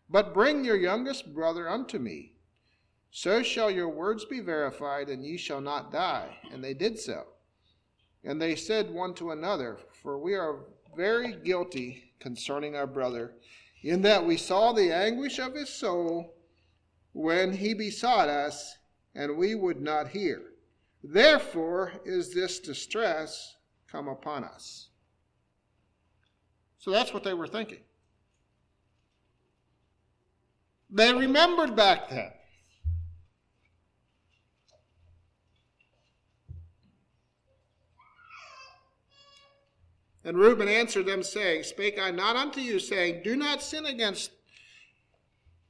But 0.09 0.33
bring 0.33 0.65
your 0.65 0.75
youngest 0.75 1.33
brother 1.33 1.69
unto 1.69 1.99
me. 1.99 2.33
So 3.11 3.43
shall 3.43 3.69
your 3.69 3.89
words 3.89 4.25
be 4.25 4.39
verified, 4.39 5.09
and 5.09 5.23
ye 5.23 5.37
shall 5.37 5.61
not 5.61 5.91
die. 5.91 6.37
And 6.51 6.63
they 6.63 6.73
did 6.73 6.97
so. 6.97 7.27
And 8.23 8.41
they 8.41 8.55
said 8.55 8.89
one 8.89 9.13
to 9.15 9.31
another, 9.31 9.77
For 10.01 10.17
we 10.17 10.33
are 10.33 10.65
very 10.95 11.33
guilty 11.33 12.13
concerning 12.19 12.75
our 12.75 12.87
brother, 12.87 13.35
in 13.83 14.01
that 14.01 14.25
we 14.25 14.37
saw 14.37 14.73
the 14.73 14.91
anguish 14.91 15.37
of 15.37 15.53
his 15.53 15.69
soul 15.69 16.35
when 17.13 17.53
he 17.53 17.73
besought 17.75 18.27
us, 18.27 18.75
and 19.13 19.37
we 19.37 19.53
would 19.53 19.81
not 19.81 20.07
hear. 20.07 20.50
Therefore 21.03 21.93
is 22.05 22.33
this 22.33 22.59
distress 22.59 23.55
come 23.87 24.07
upon 24.07 24.43
us. 24.43 24.89
So 26.77 26.91
that's 26.91 27.13
what 27.13 27.23
they 27.23 27.33
were 27.33 27.47
thinking. 27.47 27.81
They 30.89 31.13
remembered 31.13 31.75
back 31.75 32.09
then. 32.09 32.31
And 40.23 40.37
Reuben 40.37 40.67
answered 40.67 41.07
them, 41.07 41.23
saying, 41.23 41.63
Spake 41.63 41.99
I 41.99 42.11
not 42.11 42.35
unto 42.35 42.59
you, 42.59 42.79
saying, 42.79 43.21
Do 43.23 43.35
not 43.35 43.63
sin 43.63 43.85
against 43.85 44.31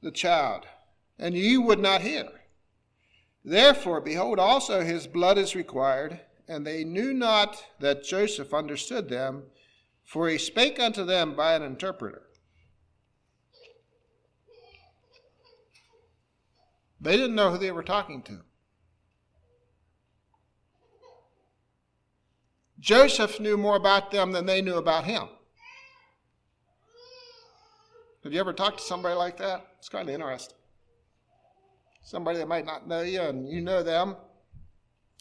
the 0.02 0.10
child, 0.10 0.66
and 1.18 1.34
ye 1.34 1.56
would 1.56 1.78
not 1.78 2.02
hear. 2.02 2.28
Therefore, 3.44 4.00
behold, 4.00 4.38
also 4.38 4.82
his 4.82 5.06
blood 5.06 5.38
is 5.38 5.54
required. 5.54 6.20
And 6.48 6.66
they 6.66 6.84
knew 6.84 7.12
not 7.12 7.64
that 7.80 8.04
Joseph 8.04 8.52
understood 8.52 9.08
them, 9.08 9.44
for 10.04 10.28
he 10.28 10.38
spake 10.38 10.78
unto 10.78 11.04
them 11.04 11.34
by 11.34 11.54
an 11.54 11.62
interpreter. 11.62 12.22
They 17.00 17.16
didn't 17.16 17.34
know 17.34 17.50
who 17.50 17.58
they 17.58 17.72
were 17.72 17.82
talking 17.82 18.22
to. 18.22 18.40
Joseph 22.78 23.40
knew 23.40 23.56
more 23.56 23.76
about 23.76 24.10
them 24.10 24.32
than 24.32 24.46
they 24.46 24.60
knew 24.60 24.76
about 24.76 25.04
him. 25.04 25.28
Have 28.24 28.32
you 28.32 28.40
ever 28.40 28.52
talked 28.52 28.78
to 28.78 28.84
somebody 28.84 29.14
like 29.16 29.36
that? 29.38 29.66
It's 29.78 29.88
kind 29.88 30.08
of 30.08 30.14
interesting 30.14 30.56
somebody 32.02 32.38
that 32.38 32.48
might 32.48 32.66
not 32.66 32.86
know 32.86 33.02
you 33.02 33.20
and 33.22 33.48
you 33.48 33.60
know 33.60 33.82
them. 33.82 34.16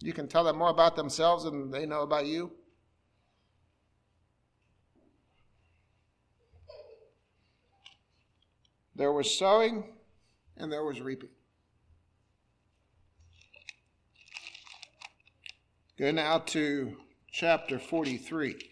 You 0.01 0.13
can 0.13 0.27
tell 0.27 0.43
them 0.43 0.57
more 0.57 0.69
about 0.69 0.95
themselves 0.95 1.43
than 1.43 1.69
they 1.69 1.85
know 1.85 2.01
about 2.01 2.25
you. 2.25 2.51
There 8.95 9.11
was 9.11 9.35
sowing 9.37 9.83
and 10.57 10.71
there 10.71 10.83
was 10.83 11.01
reaping. 11.01 11.29
Go 15.97 16.11
now 16.11 16.39
to 16.39 16.97
chapter 17.31 17.77
43. 17.77 18.70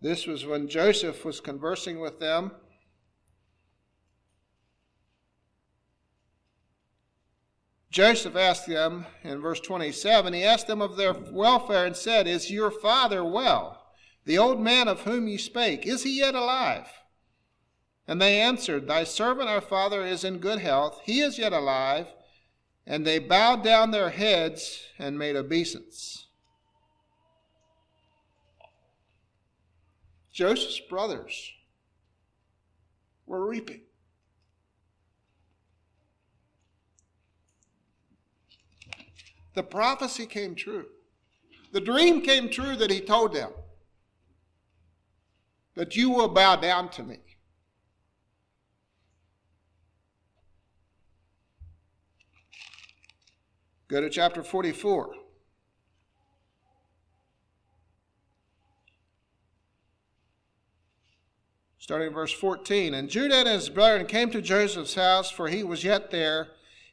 This 0.00 0.26
was 0.26 0.46
when 0.46 0.68
Joseph 0.68 1.24
was 1.24 1.40
conversing 1.40 2.00
with 2.00 2.20
them. 2.20 2.52
Joseph 7.90 8.36
asked 8.36 8.68
them 8.68 9.06
in 9.24 9.40
verse 9.40 9.60
27, 9.60 10.32
he 10.32 10.44
asked 10.44 10.66
them 10.66 10.82
of 10.82 10.96
their 10.96 11.12
welfare 11.12 11.86
and 11.86 11.96
said, 11.96 12.28
Is 12.28 12.50
your 12.50 12.70
father 12.70 13.24
well? 13.24 13.82
The 14.24 14.38
old 14.38 14.60
man 14.60 14.88
of 14.88 15.00
whom 15.00 15.26
you 15.26 15.38
spake, 15.38 15.86
is 15.86 16.04
he 16.04 16.18
yet 16.18 16.34
alive? 16.34 16.86
And 18.06 18.20
they 18.20 18.40
answered, 18.40 18.86
Thy 18.86 19.04
servant 19.04 19.48
our 19.48 19.60
father 19.60 20.04
is 20.04 20.22
in 20.22 20.38
good 20.38 20.60
health, 20.60 21.00
he 21.04 21.20
is 21.20 21.38
yet 21.38 21.52
alive. 21.52 22.06
And 22.86 23.06
they 23.06 23.18
bowed 23.18 23.64
down 23.64 23.90
their 23.90 24.10
heads 24.10 24.82
and 24.98 25.18
made 25.18 25.36
obeisance. 25.36 26.27
Joseph's 30.38 30.78
brothers 30.78 31.52
were 33.26 33.44
reaping. 33.44 33.80
The 39.54 39.64
prophecy 39.64 40.26
came 40.26 40.54
true. 40.54 40.86
The 41.72 41.80
dream 41.80 42.22
came 42.22 42.48
true 42.48 42.76
that 42.76 42.88
he 42.88 43.00
told 43.00 43.32
them 43.32 43.50
that 45.74 45.96
you 45.96 46.08
will 46.10 46.28
bow 46.28 46.54
down 46.54 46.88
to 46.90 47.02
me. 47.02 47.18
Go 53.88 54.00
to 54.00 54.08
chapter 54.08 54.44
44. 54.44 55.14
Starting 61.88 62.12
verse 62.12 62.34
14. 62.34 62.92
And 62.92 63.08
Judah 63.08 63.36
and 63.36 63.48
his 63.48 63.70
brethren 63.70 64.04
came 64.04 64.30
to 64.32 64.42
Joseph's 64.42 64.94
house, 64.94 65.30
for 65.30 65.48
he 65.48 65.62
was 65.64 65.84
yet 65.84 66.10
there, 66.10 66.48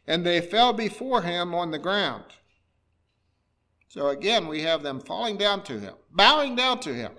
and 0.07 0.25
they 0.25 0.39
fell 0.39 0.71
before 0.71 1.23
him 1.23 1.53
on 1.53 1.71
the 1.71 1.77
ground. 1.77 2.23
So 3.89 4.07
again, 4.07 4.47
we 4.47 4.61
have 4.61 4.83
them 4.83 5.01
falling 5.01 5.35
down 5.35 5.63
to 5.63 5.81
him, 5.81 5.95
bowing 6.13 6.55
down 6.55 6.79
to 6.79 6.93
him. 6.93 7.11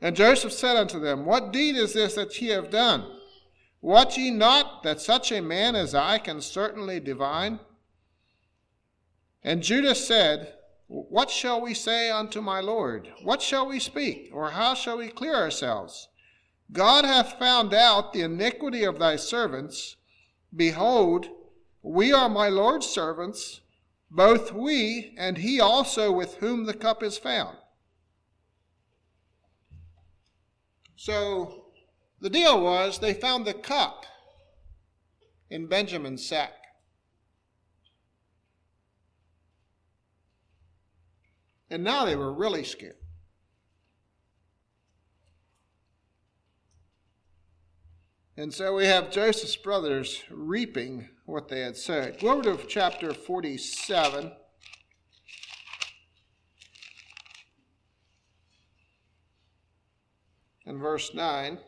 And 0.00 0.16
Joseph 0.16 0.54
said 0.54 0.78
unto 0.78 0.98
them, 0.98 1.26
What 1.26 1.52
deed 1.52 1.76
is 1.76 1.92
this 1.92 2.14
that 2.14 2.40
ye 2.40 2.48
have 2.48 2.70
done? 2.70 3.04
Wot 3.82 4.16
ye 4.16 4.30
not 4.30 4.84
that 4.84 5.02
such 5.02 5.32
a 5.32 5.42
man 5.42 5.76
as 5.76 5.94
I 5.94 6.16
can 6.16 6.40
certainly 6.40 6.98
divine? 6.98 7.60
And 9.42 9.62
Judah 9.62 9.94
said, 9.94 10.54
What 10.96 11.28
shall 11.28 11.60
we 11.60 11.74
say 11.74 12.08
unto 12.08 12.40
my 12.40 12.60
Lord? 12.60 13.08
What 13.24 13.42
shall 13.42 13.66
we 13.66 13.80
speak? 13.80 14.30
Or 14.32 14.50
how 14.50 14.74
shall 14.74 14.98
we 14.98 15.08
clear 15.08 15.34
ourselves? 15.34 16.08
God 16.70 17.04
hath 17.04 17.36
found 17.36 17.74
out 17.74 18.12
the 18.12 18.20
iniquity 18.20 18.84
of 18.84 19.00
thy 19.00 19.16
servants. 19.16 19.96
Behold, 20.54 21.26
we 21.82 22.12
are 22.12 22.28
my 22.28 22.48
Lord's 22.48 22.86
servants, 22.86 23.60
both 24.08 24.52
we 24.52 25.16
and 25.18 25.38
he 25.38 25.58
also 25.58 26.12
with 26.12 26.36
whom 26.36 26.64
the 26.64 26.74
cup 26.74 27.02
is 27.02 27.18
found. 27.18 27.56
So 30.94 31.72
the 32.20 32.30
deal 32.30 32.62
was 32.62 33.00
they 33.00 33.14
found 33.14 33.46
the 33.46 33.54
cup 33.54 34.06
in 35.50 35.66
Benjamin's 35.66 36.24
sack. 36.24 36.63
And 41.70 41.82
now 41.82 42.04
they 42.04 42.16
were 42.16 42.32
really 42.32 42.64
scared. 42.64 42.96
And 48.36 48.52
so 48.52 48.74
we 48.74 48.86
have 48.86 49.12
Joseph's 49.12 49.56
brothers 49.56 50.22
reaping 50.28 51.08
what 51.24 51.48
they 51.48 51.60
had 51.60 51.76
sowed. 51.76 52.18
Go 52.18 52.32
over 52.32 52.56
to 52.56 52.66
chapter 52.66 53.14
47. 53.14 54.32
And 60.66 60.80
verse 60.80 61.14
9. 61.14 61.58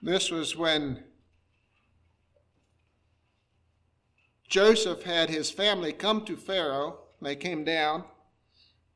This 0.00 0.30
was 0.30 0.54
when 0.54 1.02
Joseph 4.56 5.02
had 5.02 5.28
his 5.28 5.50
family 5.50 5.92
come 5.92 6.24
to 6.24 6.34
Pharaoh. 6.34 7.00
They 7.20 7.36
came 7.36 7.62
down. 7.62 8.04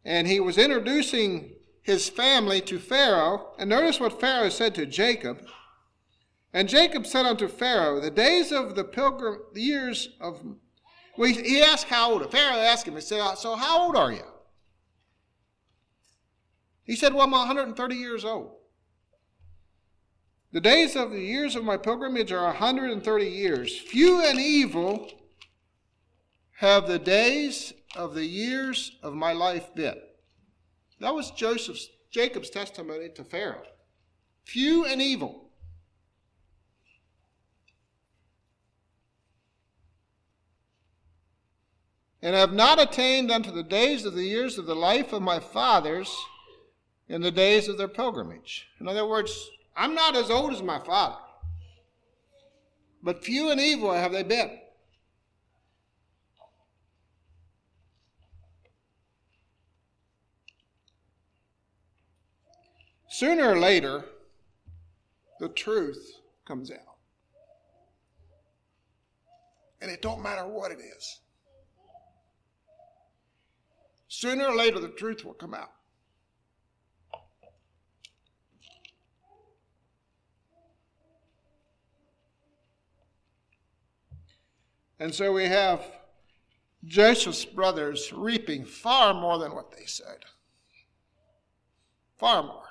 And 0.06 0.26
he 0.26 0.40
was 0.40 0.56
introducing 0.56 1.52
his 1.82 2.08
family 2.08 2.62
to 2.62 2.78
Pharaoh. 2.78 3.52
And 3.58 3.68
notice 3.68 4.00
what 4.00 4.18
Pharaoh 4.18 4.48
said 4.48 4.74
to 4.76 4.86
Jacob. 4.86 5.46
And 6.54 6.66
Jacob 6.66 7.06
said 7.06 7.26
unto 7.26 7.46
Pharaoh, 7.46 8.00
The 8.00 8.10
days 8.10 8.52
of 8.52 8.74
the 8.74 8.84
pilgrim 8.84 9.40
the 9.52 9.60
years 9.60 10.08
of. 10.18 10.42
Well, 11.18 11.28
he 11.28 11.62
asked 11.62 11.88
how 11.88 12.12
old. 12.12 12.32
Pharaoh 12.32 12.56
asked 12.56 12.88
him, 12.88 12.94
he 12.94 13.02
said, 13.02 13.34
So 13.34 13.54
how 13.54 13.82
old 13.82 13.96
are 13.96 14.12
you? 14.12 14.24
He 16.84 16.96
said, 16.96 17.12
Well, 17.12 17.24
I'm 17.24 17.32
130 17.32 17.96
years 17.96 18.24
old. 18.24 18.52
The 20.52 20.60
days 20.62 20.96
of 20.96 21.10
the 21.10 21.20
years 21.20 21.54
of 21.54 21.64
my 21.64 21.76
pilgrimage 21.76 22.32
are 22.32 22.46
130 22.46 23.26
years. 23.26 23.78
Few 23.78 24.24
and 24.24 24.40
evil 24.40 25.19
have 26.60 26.86
the 26.86 26.98
days 26.98 27.72
of 27.96 28.14
the 28.14 28.26
years 28.26 28.92
of 29.02 29.14
my 29.14 29.32
life 29.32 29.74
been? 29.74 29.98
That 31.00 31.14
was 31.14 31.30
Joseph's, 31.30 31.88
Jacob's 32.10 32.50
testimony 32.50 33.08
to 33.14 33.24
Pharaoh. 33.24 33.62
Few 34.44 34.84
and 34.84 35.00
evil. 35.00 35.48
And 42.20 42.36
have 42.36 42.52
not 42.52 42.78
attained 42.78 43.30
unto 43.30 43.50
the 43.50 43.62
days 43.62 44.04
of 44.04 44.12
the 44.12 44.24
years 44.24 44.58
of 44.58 44.66
the 44.66 44.76
life 44.76 45.14
of 45.14 45.22
my 45.22 45.40
fathers 45.40 46.14
in 47.08 47.22
the 47.22 47.30
days 47.30 47.68
of 47.68 47.78
their 47.78 47.88
pilgrimage. 47.88 48.68
In 48.78 48.86
other 48.86 49.06
words, 49.06 49.48
I'm 49.74 49.94
not 49.94 50.14
as 50.14 50.28
old 50.28 50.52
as 50.52 50.62
my 50.62 50.78
father, 50.78 51.16
but 53.02 53.24
few 53.24 53.50
and 53.50 53.58
evil 53.58 53.94
have 53.94 54.12
they 54.12 54.22
been. 54.22 54.58
Sooner 63.20 63.50
or 63.50 63.58
later, 63.58 64.06
the 65.40 65.50
truth 65.50 66.22
comes 66.46 66.70
out. 66.70 66.96
And 69.82 69.90
it 69.90 70.00
don't 70.00 70.22
matter 70.22 70.48
what 70.48 70.72
it 70.72 70.78
is. 70.78 71.20
Sooner 74.08 74.46
or 74.46 74.56
later, 74.56 74.80
the 74.80 74.88
truth 74.88 75.22
will 75.22 75.34
come 75.34 75.52
out. 75.52 75.72
And 84.98 85.14
so 85.14 85.30
we 85.30 85.44
have 85.44 85.82
Joseph's 86.86 87.44
brothers 87.44 88.14
reaping 88.14 88.64
far 88.64 89.12
more 89.12 89.36
than 89.36 89.54
what 89.54 89.72
they 89.76 89.84
said. 89.84 90.24
Far 92.16 92.44
more. 92.44 92.69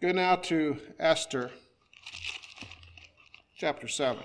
Go 0.00 0.12
now 0.12 0.36
to 0.36 0.76
Esther 1.00 1.50
chapter 3.56 3.88
7. 3.88 4.22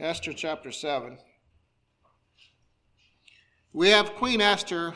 Esther 0.00 0.32
chapter 0.32 0.72
7. 0.72 1.18
We 3.74 3.90
have 3.90 4.14
Queen 4.14 4.40
Esther 4.40 4.94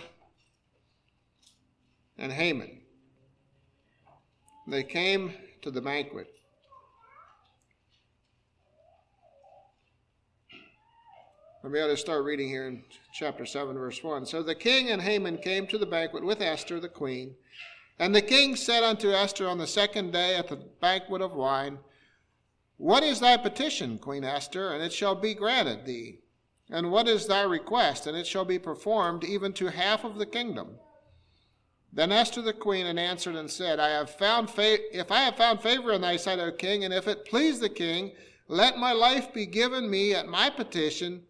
and 2.16 2.32
Haman. 2.32 2.80
They 4.66 4.82
came 4.82 5.34
to 5.62 5.70
the 5.70 5.80
banquet. 5.80 6.28
Maybe 11.64 11.82
I 11.82 11.88
to 11.88 11.96
start 11.96 12.24
reading 12.24 12.48
here 12.48 12.68
in 12.68 12.82
chapter 13.12 13.44
7, 13.44 13.76
verse 13.76 14.02
1. 14.02 14.26
So 14.26 14.42
the 14.42 14.54
king 14.54 14.90
and 14.90 15.02
Haman 15.02 15.38
came 15.38 15.66
to 15.66 15.76
the 15.76 15.86
banquet 15.86 16.24
with 16.24 16.40
Esther, 16.40 16.80
the 16.80 16.88
queen. 16.88 17.34
And 17.98 18.14
the 18.14 18.22
king 18.22 18.54
said 18.54 18.84
unto 18.84 19.10
Esther 19.10 19.48
on 19.48 19.58
the 19.58 19.66
second 19.66 20.12
day 20.12 20.36
at 20.36 20.48
the 20.48 20.56
banquet 20.56 21.20
of 21.20 21.32
wine, 21.32 21.78
What 22.76 23.02
is 23.02 23.20
thy 23.20 23.36
petition, 23.36 23.98
Queen 23.98 24.24
Esther, 24.24 24.70
and 24.72 24.82
it 24.82 24.92
shall 24.92 25.16
be 25.16 25.34
granted 25.34 25.84
thee? 25.84 26.20
And 26.70 26.92
what 26.92 27.08
is 27.08 27.26
thy 27.26 27.42
request, 27.42 28.06
and 28.06 28.16
it 28.16 28.26
shall 28.26 28.44
be 28.44 28.58
performed 28.58 29.24
even 29.24 29.52
to 29.54 29.66
half 29.66 30.04
of 30.04 30.16
the 30.16 30.26
kingdom? 30.26 30.78
Then 31.98 32.12
Esther 32.12 32.42
the 32.42 32.52
queen 32.52 32.86
and 32.86 32.96
answered 32.96 33.34
and 33.34 33.50
said, 33.50 33.80
I 33.80 33.88
have 33.88 34.08
found 34.08 34.48
fa- 34.50 34.96
if 34.96 35.10
I 35.10 35.22
have 35.22 35.36
found 35.36 35.60
favor 35.60 35.90
in 35.90 36.00
thy 36.00 36.16
sight, 36.16 36.38
O 36.38 36.52
king, 36.52 36.84
and 36.84 36.94
if 36.94 37.08
it 37.08 37.24
please 37.24 37.58
the 37.58 37.68
king, 37.68 38.12
let 38.46 38.78
my 38.78 38.92
life 38.92 39.34
be 39.34 39.46
given 39.46 39.90
me 39.90 40.14
at 40.14 40.28
my 40.28 40.48
petition, 40.48 41.24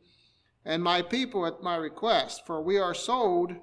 and 0.66 0.82
my 0.82 1.00
people 1.00 1.46
at 1.46 1.62
my 1.62 1.74
request. 1.76 2.44
For 2.44 2.60
we 2.60 2.76
are 2.76 2.92
sold, 2.92 3.54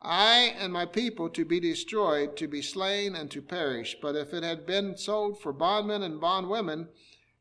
I 0.00 0.54
and 0.58 0.72
my 0.72 0.86
people, 0.86 1.28
to 1.28 1.44
be 1.44 1.60
destroyed, 1.60 2.38
to 2.38 2.48
be 2.48 2.62
slain, 2.62 3.14
and 3.14 3.30
to 3.32 3.42
perish. 3.42 3.94
But 4.00 4.16
if 4.16 4.32
it 4.32 4.42
had 4.42 4.64
been 4.64 4.96
sold 4.96 5.38
for 5.38 5.52
bondmen 5.52 6.02
and 6.02 6.18
bondwomen, 6.18 6.88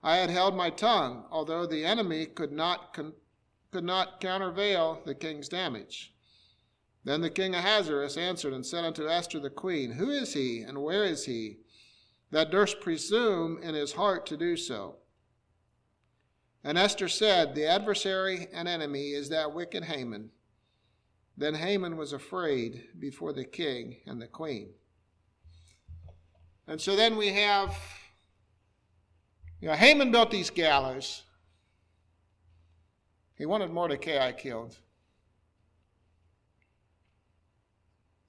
I 0.03 0.17
had 0.17 0.29
held 0.29 0.57
my 0.57 0.71
tongue, 0.71 1.23
although 1.31 1.65
the 1.65 1.85
enemy 1.85 2.25
could 2.25 2.51
not 2.51 2.93
con- 2.93 3.13
could 3.71 3.85
not 3.85 4.19
countervail 4.19 5.03
the 5.05 5.15
king's 5.15 5.47
damage. 5.47 6.14
Then 7.05 7.21
the 7.21 7.29
king 7.29 7.53
Ahasuerus 7.53 8.17
answered 8.17 8.51
and 8.51 8.65
said 8.65 8.83
unto 8.83 9.07
Esther 9.07 9.39
the 9.39 9.51
queen, 9.51 9.91
Who 9.91 10.09
is 10.09 10.33
he, 10.33 10.61
and 10.61 10.81
where 10.81 11.03
is 11.03 11.25
he, 11.25 11.59
that 12.31 12.49
durst 12.49 12.81
presume 12.81 13.61
in 13.61 13.75
his 13.75 13.93
heart 13.93 14.25
to 14.25 14.35
do 14.35 14.57
so? 14.57 14.97
And 16.63 16.79
Esther 16.79 17.07
said, 17.07 17.53
The 17.53 17.67
adversary 17.67 18.47
and 18.51 18.67
enemy 18.67 19.11
is 19.11 19.29
that 19.29 19.53
wicked 19.53 19.83
Haman. 19.83 20.31
Then 21.37 21.53
Haman 21.53 21.95
was 21.95 22.11
afraid 22.11 22.85
before 22.97 23.33
the 23.33 23.45
king 23.45 23.97
and 24.07 24.19
the 24.19 24.27
queen. 24.27 24.69
And 26.67 26.81
so 26.81 26.95
then 26.95 27.17
we 27.17 27.27
have, 27.33 27.77
you 29.61 29.67
know, 29.67 29.75
Haman 29.75 30.11
built 30.11 30.31
these 30.31 30.49
gallows. 30.49 31.21
He 33.35 33.45
wanted 33.45 33.69
Mordecai 33.69 34.31
killed. 34.31 34.79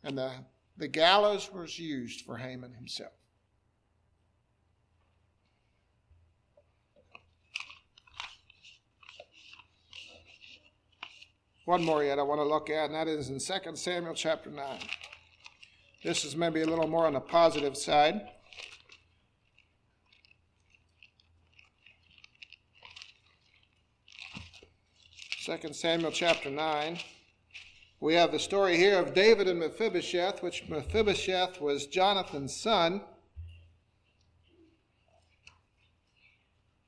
And 0.07 0.17
the, 0.17 0.31
the 0.77 0.87
gallows 0.87 1.51
was 1.53 1.81
used 1.81 2.25
for 2.25 2.37
Haman 2.37 2.73
himself. 2.73 3.11
One 11.65 11.85
more 11.85 12.05
yet 12.05 12.21
I 12.21 12.23
want 12.23 12.39
to 12.39 12.45
look 12.45 12.71
at, 12.71 12.85
and 12.85 12.95
that 12.95 13.09
is 13.09 13.31
in 13.31 13.41
2 13.41 13.75
Samuel 13.75 14.15
chapter 14.15 14.49
9. 14.49 14.79
This 16.05 16.25
is 16.25 16.37
maybe 16.37 16.63
a 16.63 16.67
little 16.67 16.87
more 16.87 17.07
on 17.07 17.15
the 17.15 17.21
positive 17.21 17.77
side. 17.77 18.29
Second 25.41 25.75
Samuel 25.75 26.13
chapter 26.13 26.49
9. 26.49 26.99
We 27.99 28.15
have 28.15 28.31
the 28.31 28.39
story 28.39 28.77
here 28.77 28.99
of 28.99 29.15
David 29.15 29.49
and 29.49 29.59
Mephibosheth, 29.59 30.43
which 30.43 30.69
Mephibosheth 30.69 31.61
was 31.61 31.87
Jonathan's 31.87 32.55
son. 32.55 33.01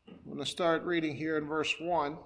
I'm 0.09 0.35
going 0.35 0.39
to 0.39 0.47
start 0.47 0.85
reading 0.85 1.17
here 1.17 1.39
in 1.39 1.47
verse 1.47 1.75
1. 1.81 2.19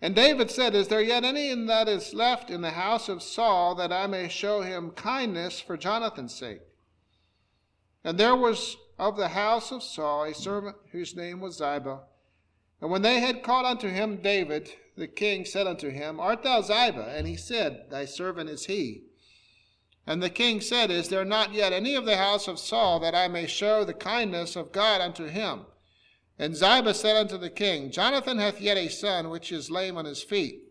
And 0.00 0.14
David 0.14 0.50
said, 0.50 0.74
Is 0.74 0.88
there 0.88 1.02
yet 1.02 1.24
any 1.24 1.52
that 1.66 1.88
is 1.88 2.14
left 2.14 2.50
in 2.50 2.62
the 2.62 2.70
house 2.70 3.08
of 3.08 3.22
Saul 3.22 3.74
that 3.74 3.92
I 3.92 4.06
may 4.06 4.28
show 4.28 4.62
him 4.62 4.92
kindness 4.92 5.60
for 5.60 5.76
Jonathan's 5.76 6.34
sake? 6.34 6.60
And 8.02 8.16
there 8.16 8.36
was 8.36 8.76
of 8.98 9.16
the 9.16 9.28
house 9.28 9.70
of 9.72 9.82
Saul 9.82 10.24
a 10.24 10.34
servant 10.34 10.76
whose 10.92 11.14
name 11.14 11.40
was 11.40 11.58
Ziba. 11.58 12.00
And 12.80 12.90
when 12.90 13.02
they 13.02 13.20
had 13.20 13.42
called 13.42 13.66
unto 13.66 13.88
him 13.88 14.22
David, 14.22 14.70
the 14.98 15.08
king 15.08 15.44
said 15.44 15.66
unto 15.66 15.90
him, 15.90 16.20
Art 16.20 16.42
thou 16.42 16.60
Ziba? 16.60 17.14
And 17.16 17.26
he 17.26 17.36
said, 17.36 17.86
Thy 17.90 18.04
servant 18.04 18.50
is 18.50 18.66
he. 18.66 19.04
And 20.06 20.22
the 20.22 20.30
king 20.30 20.60
said, 20.60 20.90
Is 20.90 21.08
there 21.08 21.24
not 21.24 21.52
yet 21.52 21.72
any 21.72 21.94
of 21.94 22.04
the 22.04 22.16
house 22.16 22.48
of 22.48 22.58
Saul 22.58 22.98
that 23.00 23.14
I 23.14 23.28
may 23.28 23.46
show 23.46 23.84
the 23.84 23.94
kindness 23.94 24.56
of 24.56 24.72
God 24.72 25.00
unto 25.00 25.26
him? 25.26 25.66
And 26.38 26.56
Ziba 26.56 26.94
said 26.94 27.16
unto 27.16 27.36
the 27.36 27.50
king, 27.50 27.90
Jonathan 27.90 28.38
hath 28.38 28.60
yet 28.60 28.76
a 28.76 28.88
son 28.88 29.28
which 29.28 29.52
is 29.52 29.70
lame 29.70 29.96
on 29.96 30.04
his 30.04 30.22
feet. 30.22 30.62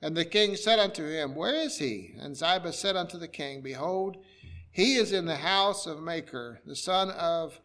And 0.00 0.16
the 0.16 0.24
king 0.24 0.56
said 0.56 0.78
unto 0.78 1.06
him, 1.06 1.34
Where 1.34 1.54
is 1.54 1.78
he? 1.78 2.14
And 2.18 2.36
Ziba 2.36 2.72
said 2.72 2.96
unto 2.96 3.18
the 3.18 3.28
king, 3.28 3.62
Behold, 3.62 4.16
he 4.70 4.94
is 4.94 5.12
in 5.12 5.24
the 5.24 5.36
house 5.36 5.86
of 5.86 6.00
Machir, 6.00 6.60
the 6.64 6.76
son 6.76 7.10
of 7.10 7.60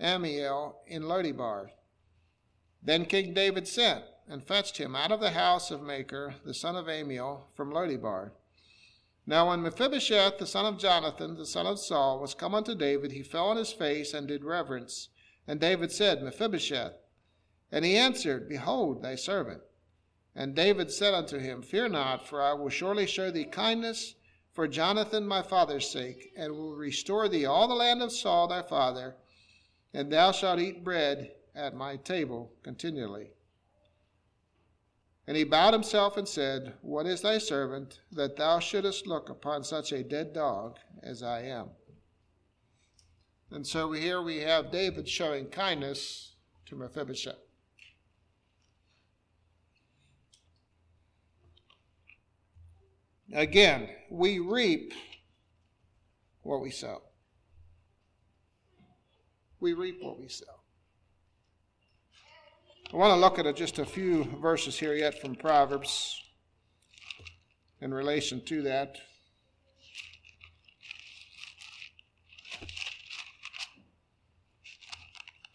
Ammiel, 0.00 0.74
in 0.86 1.02
Lodebar. 1.02 1.68
Then 2.82 3.04
King 3.04 3.34
David 3.34 3.68
sent 3.68 4.04
and 4.28 4.46
fetched 4.46 4.78
him 4.78 4.96
out 4.96 5.12
of 5.12 5.20
the 5.20 5.30
house 5.30 5.70
of 5.70 5.82
Machir, 5.82 6.34
the 6.44 6.54
son 6.54 6.76
of 6.76 6.86
Ammiel, 6.86 7.44
from 7.54 7.72
Lodebar. 7.72 8.32
Now 9.26 9.48
when 9.48 9.62
Mephibosheth, 9.62 10.38
the 10.38 10.46
son 10.46 10.66
of 10.66 10.78
Jonathan, 10.78 11.36
the 11.36 11.46
son 11.46 11.66
of 11.66 11.78
Saul, 11.78 12.20
was 12.20 12.34
come 12.34 12.54
unto 12.54 12.74
David, 12.74 13.12
he 13.12 13.22
fell 13.22 13.48
on 13.48 13.56
his 13.56 13.72
face 13.72 14.14
and 14.14 14.28
did 14.28 14.44
reverence. 14.44 15.08
And 15.48 15.60
David 15.60 15.92
said, 15.92 16.22
Mephibosheth. 16.22 16.94
And 17.72 17.84
he 17.84 17.96
answered, 17.96 18.48
Behold, 18.48 19.02
thy 19.02 19.16
servant. 19.16 19.62
And 20.34 20.54
David 20.54 20.90
said 20.90 21.14
unto 21.14 21.38
him, 21.38 21.62
Fear 21.62 21.88
not, 21.88 22.26
for 22.26 22.42
I 22.42 22.52
will 22.52 22.68
surely 22.68 23.06
show 23.06 23.30
thee 23.30 23.44
kindness 23.44 24.14
for 24.52 24.66
Jonathan 24.68 25.26
my 25.26 25.42
father's 25.42 25.88
sake, 25.90 26.32
and 26.36 26.52
will 26.52 26.74
restore 26.74 27.28
thee 27.28 27.44
all 27.44 27.68
the 27.68 27.74
land 27.74 28.02
of 28.02 28.12
Saul 28.12 28.48
thy 28.48 28.62
father, 28.62 29.16
and 29.92 30.10
thou 30.10 30.32
shalt 30.32 30.60
eat 30.60 30.84
bread 30.84 31.32
at 31.54 31.74
my 31.74 31.96
table 31.96 32.52
continually. 32.62 33.32
And 35.26 35.36
he 35.36 35.44
bowed 35.44 35.72
himself 35.72 36.16
and 36.16 36.28
said, 36.28 36.74
What 36.82 37.06
is 37.06 37.22
thy 37.22 37.38
servant, 37.38 38.00
that 38.12 38.36
thou 38.36 38.60
shouldest 38.60 39.06
look 39.06 39.28
upon 39.28 39.64
such 39.64 39.92
a 39.92 40.04
dead 40.04 40.32
dog 40.32 40.78
as 41.02 41.22
I 41.22 41.42
am? 41.42 41.70
And 43.50 43.66
so 43.66 43.92
here 43.92 44.22
we 44.22 44.38
have 44.38 44.70
David 44.70 45.08
showing 45.08 45.46
kindness 45.46 46.36
to 46.66 46.76
Mephibosheth. 46.76 47.36
Again, 53.32 53.88
we 54.10 54.38
reap 54.38 54.94
what 56.42 56.60
we 56.60 56.70
sow. 56.70 57.02
We 59.58 59.72
reap 59.72 59.98
what 60.00 60.20
we 60.20 60.28
sow. 60.28 60.44
I 62.92 62.96
want 62.98 63.14
to 63.14 63.20
look 63.20 63.40
at 63.40 63.56
just 63.56 63.80
a 63.80 63.84
few 63.84 64.22
verses 64.40 64.78
here 64.78 64.94
yet 64.94 65.20
from 65.20 65.34
Proverbs 65.34 66.22
in 67.80 67.92
relation 67.92 68.40
to 68.44 68.62
that. 68.62 68.98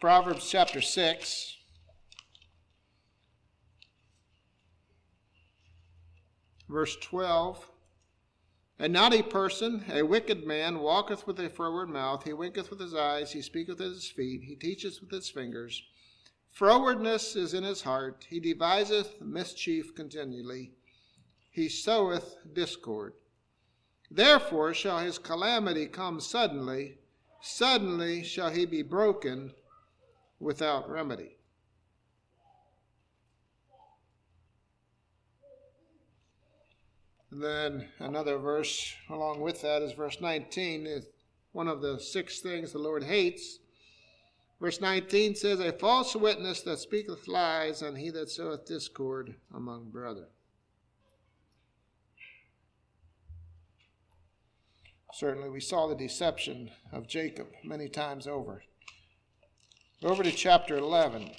Proverbs 0.02 0.50
chapter 0.50 0.82
6. 0.82 1.56
Verse 6.68 6.98
12. 6.98 7.66
A 8.78 8.90
naughty 8.90 9.22
person, 9.22 9.86
a 9.90 10.02
wicked 10.04 10.46
man, 10.46 10.80
walketh 10.80 11.26
with 11.26 11.40
a 11.40 11.50
froward 11.50 11.88
mouth. 11.88 12.26
He 12.26 12.34
winketh 12.34 12.70
with 12.70 12.82
his 12.82 12.94
eyes. 12.94 13.32
He 13.32 13.42
speaketh 13.42 13.80
with 13.80 13.94
his 13.94 14.10
feet. 14.10 14.42
He 14.44 14.56
teacheth 14.56 15.00
with 15.00 15.12
his 15.12 15.30
fingers. 15.30 15.82
Frowardness 16.58 17.36
is 17.36 17.54
in 17.54 17.64
his 17.64 17.82
heart. 17.82 18.26
He 18.30 18.40
deviseth 18.40 19.22
mischief 19.22 19.96
continually. 19.96 20.74
He 21.50 21.70
soweth 21.70 22.36
discord. 22.54 23.14
Therefore 24.10 24.74
shall 24.74 25.00
his 25.00 25.18
calamity 25.18 25.88
come 25.88 26.20
suddenly. 26.20 26.98
Suddenly 27.42 28.24
shall 28.24 28.50
he 28.50 28.66
be 28.66 28.84
broken 28.84 29.54
without 30.40 30.90
remedy. 30.90 31.38
And 37.32 37.42
then 37.42 37.88
another 38.00 38.38
verse 38.38 38.94
along 39.10 39.40
with 39.40 39.62
that 39.62 39.82
is 39.82 39.94
verse 39.94 40.20
19, 40.20 40.86
is 40.86 41.08
one 41.54 41.70
of 41.70 41.82
the 41.82 41.98
six 41.98 42.42
things 42.42 42.74
the 42.74 42.80
Lord 42.80 43.06
hates. 43.06 43.60
Verse 44.62 44.80
19 44.80 45.34
says, 45.34 45.60
A 45.60 45.72
false 45.72 46.16
witness 46.16 46.62
that 46.62 46.78
speaketh 46.78 47.28
lies, 47.28 47.82
and 47.82 47.98
he 47.98 48.12
that 48.12 48.30
soweth 48.30 48.68
discord 48.68 49.34
among 49.56 49.90
brethren. 49.90 50.28
Certainly, 55.12 55.50
we 55.50 55.60
saw 55.60 55.88
the 55.88 55.96
deception 55.96 56.70
of 56.92 57.08
Jacob 57.08 57.48
many 57.64 57.90
times 57.90 58.28
over. 58.28 58.64
Over 60.04 60.22
to 60.22 60.32
chapter 60.32 60.78
11. 60.78 61.32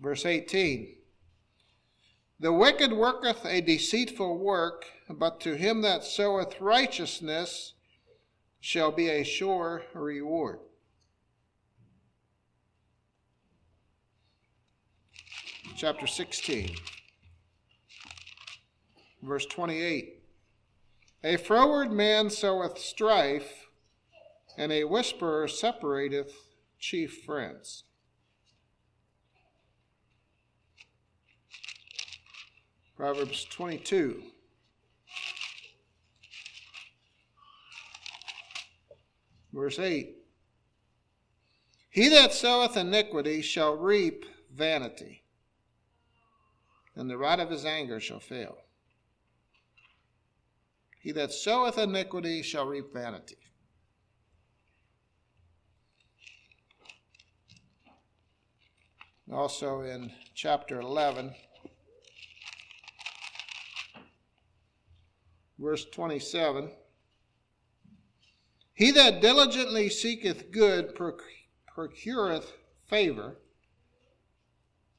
Verse 0.00 0.24
18. 0.24 1.01
The 2.42 2.52
wicked 2.52 2.92
worketh 2.92 3.46
a 3.46 3.60
deceitful 3.60 4.36
work, 4.36 4.86
but 5.08 5.40
to 5.42 5.54
him 5.54 5.82
that 5.82 6.02
soweth 6.02 6.60
righteousness 6.60 7.74
shall 8.58 8.90
be 8.90 9.08
a 9.08 9.22
sure 9.22 9.84
reward. 9.94 10.58
Chapter 15.76 16.08
16, 16.08 16.74
verse 19.22 19.46
28. 19.46 20.24
A 21.22 21.36
froward 21.36 21.92
man 21.92 22.28
soweth 22.28 22.76
strife, 22.76 23.68
and 24.58 24.72
a 24.72 24.82
whisperer 24.82 25.46
separateth 25.46 26.34
chief 26.80 27.22
friends. 27.24 27.84
Proverbs 32.96 33.44
22. 33.44 34.22
Verse 39.52 39.78
8 39.78 40.16
He 41.90 42.08
that 42.08 42.32
soweth 42.32 42.76
iniquity 42.76 43.42
shall 43.42 43.76
reap 43.76 44.24
vanity, 44.54 45.22
and 46.94 47.08
the 47.08 47.18
rod 47.18 47.40
of 47.40 47.50
his 47.50 47.64
anger 47.64 48.00
shall 48.00 48.20
fail. 48.20 48.58
He 51.00 51.12
that 51.12 51.32
soweth 51.32 51.78
iniquity 51.78 52.42
shall 52.42 52.66
reap 52.66 52.92
vanity. 52.92 53.38
Also 59.32 59.80
in 59.80 60.12
chapter 60.34 60.80
11, 60.80 61.34
verse 65.62 65.84
27 65.84 66.70
He 68.74 68.90
that 68.90 69.22
diligently 69.22 69.88
seeketh 69.88 70.50
good 70.50 70.94
procureth 70.94 72.52
favor, 72.88 73.38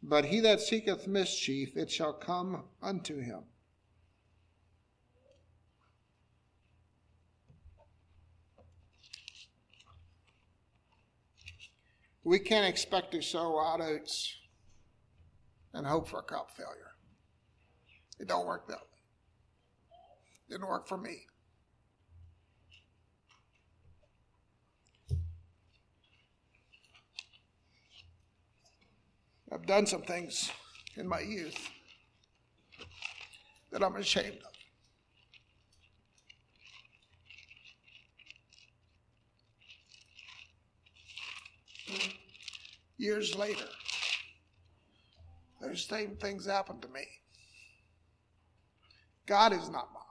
but 0.02 0.26
he 0.26 0.40
that 0.40 0.62
seeketh 0.62 1.06
mischief, 1.08 1.76
it 1.76 1.92
shall 1.92 2.14
come 2.14 2.64
unto 2.82 3.20
him. 3.20 3.44
We 12.26 12.40
can't 12.40 12.66
expect 12.66 13.12
to 13.12 13.22
sow 13.22 13.60
out 13.60 13.82
oats 13.82 14.38
and 15.74 15.86
hope 15.86 16.08
for 16.08 16.20
a 16.20 16.24
crop 16.24 16.56
failure. 16.56 16.94
It 18.18 18.30
don't 18.30 18.48
work 18.48 18.70
that 18.70 18.78
way. 18.78 18.93
Didn't 20.54 20.68
work 20.68 20.88
for 20.88 21.00
me. 21.00 21.26
I've 29.52 29.66
done 29.66 29.88
some 29.88 30.04
things 30.04 30.52
in 30.96 31.08
my 31.08 31.22
youth 31.22 31.72
that 33.72 33.82
I'm 33.84 33.96
ashamed 33.96 34.42
of. 34.46 34.54
Years 43.00 43.36
later, 43.36 43.66
those 45.60 45.84
same 45.84 46.16
things 46.18 46.46
happened 46.46 46.84
to 46.84 46.90
me. 46.90 47.08
God 49.26 49.52
is 49.52 49.68
not 49.72 49.92
mocked. 49.92 50.03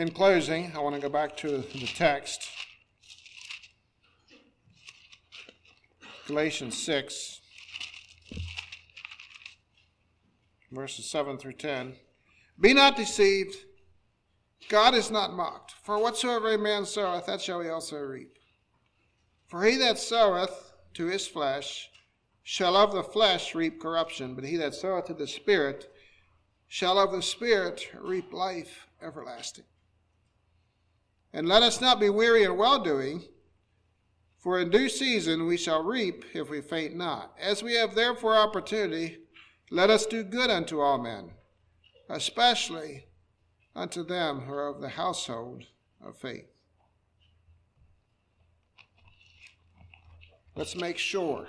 In 0.00 0.12
closing, 0.12 0.72
I 0.74 0.78
want 0.78 0.94
to 0.94 1.00
go 1.02 1.10
back 1.10 1.36
to 1.36 1.58
the 1.58 1.86
text. 1.94 2.48
Galatians 6.26 6.82
6, 6.82 7.40
verses 10.72 11.04
7 11.04 11.36
through 11.36 11.52
10. 11.52 11.96
Be 12.58 12.72
not 12.72 12.96
deceived. 12.96 13.54
God 14.70 14.94
is 14.94 15.10
not 15.10 15.34
mocked. 15.34 15.74
For 15.82 15.98
whatsoever 15.98 16.54
a 16.54 16.56
man 16.56 16.86
soweth, 16.86 17.26
that 17.26 17.42
shall 17.42 17.60
he 17.60 17.68
also 17.68 17.98
reap. 17.98 18.38
For 19.48 19.64
he 19.64 19.76
that 19.76 19.98
soweth 19.98 20.72
to 20.94 21.08
his 21.08 21.26
flesh 21.26 21.90
shall 22.42 22.74
of 22.74 22.92
the 22.92 23.04
flesh 23.04 23.54
reap 23.54 23.78
corruption, 23.78 24.34
but 24.34 24.44
he 24.44 24.56
that 24.56 24.74
soweth 24.74 25.08
to 25.08 25.14
the 25.14 25.26
Spirit 25.26 25.92
shall 26.68 26.98
of 26.98 27.12
the 27.12 27.20
Spirit 27.20 27.90
reap 28.00 28.32
life 28.32 28.86
everlasting. 29.02 29.66
And 31.32 31.48
let 31.48 31.62
us 31.62 31.80
not 31.80 32.00
be 32.00 32.10
weary 32.10 32.42
in 32.42 32.56
well 32.56 32.82
doing, 32.82 33.24
for 34.38 34.58
in 34.58 34.70
due 34.70 34.88
season 34.88 35.46
we 35.46 35.56
shall 35.56 35.82
reap 35.82 36.24
if 36.34 36.50
we 36.50 36.60
faint 36.60 36.96
not. 36.96 37.34
As 37.38 37.62
we 37.62 37.74
have 37.74 37.94
therefore 37.94 38.36
opportunity, 38.36 39.18
let 39.70 39.90
us 39.90 40.06
do 40.06 40.24
good 40.24 40.50
unto 40.50 40.80
all 40.80 40.98
men, 40.98 41.30
especially 42.08 43.06
unto 43.76 44.02
them 44.02 44.40
who 44.40 44.52
are 44.52 44.68
of 44.68 44.80
the 44.80 44.88
household 44.88 45.64
of 46.04 46.16
faith. 46.16 46.46
Let's 50.56 50.74
make 50.74 50.98
sure 50.98 51.48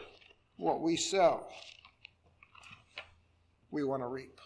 what 0.57 0.81
we 0.81 0.95
sow, 0.95 1.47
we 3.71 3.83
want 3.83 4.03
to 4.03 4.07
reap. 4.07 4.40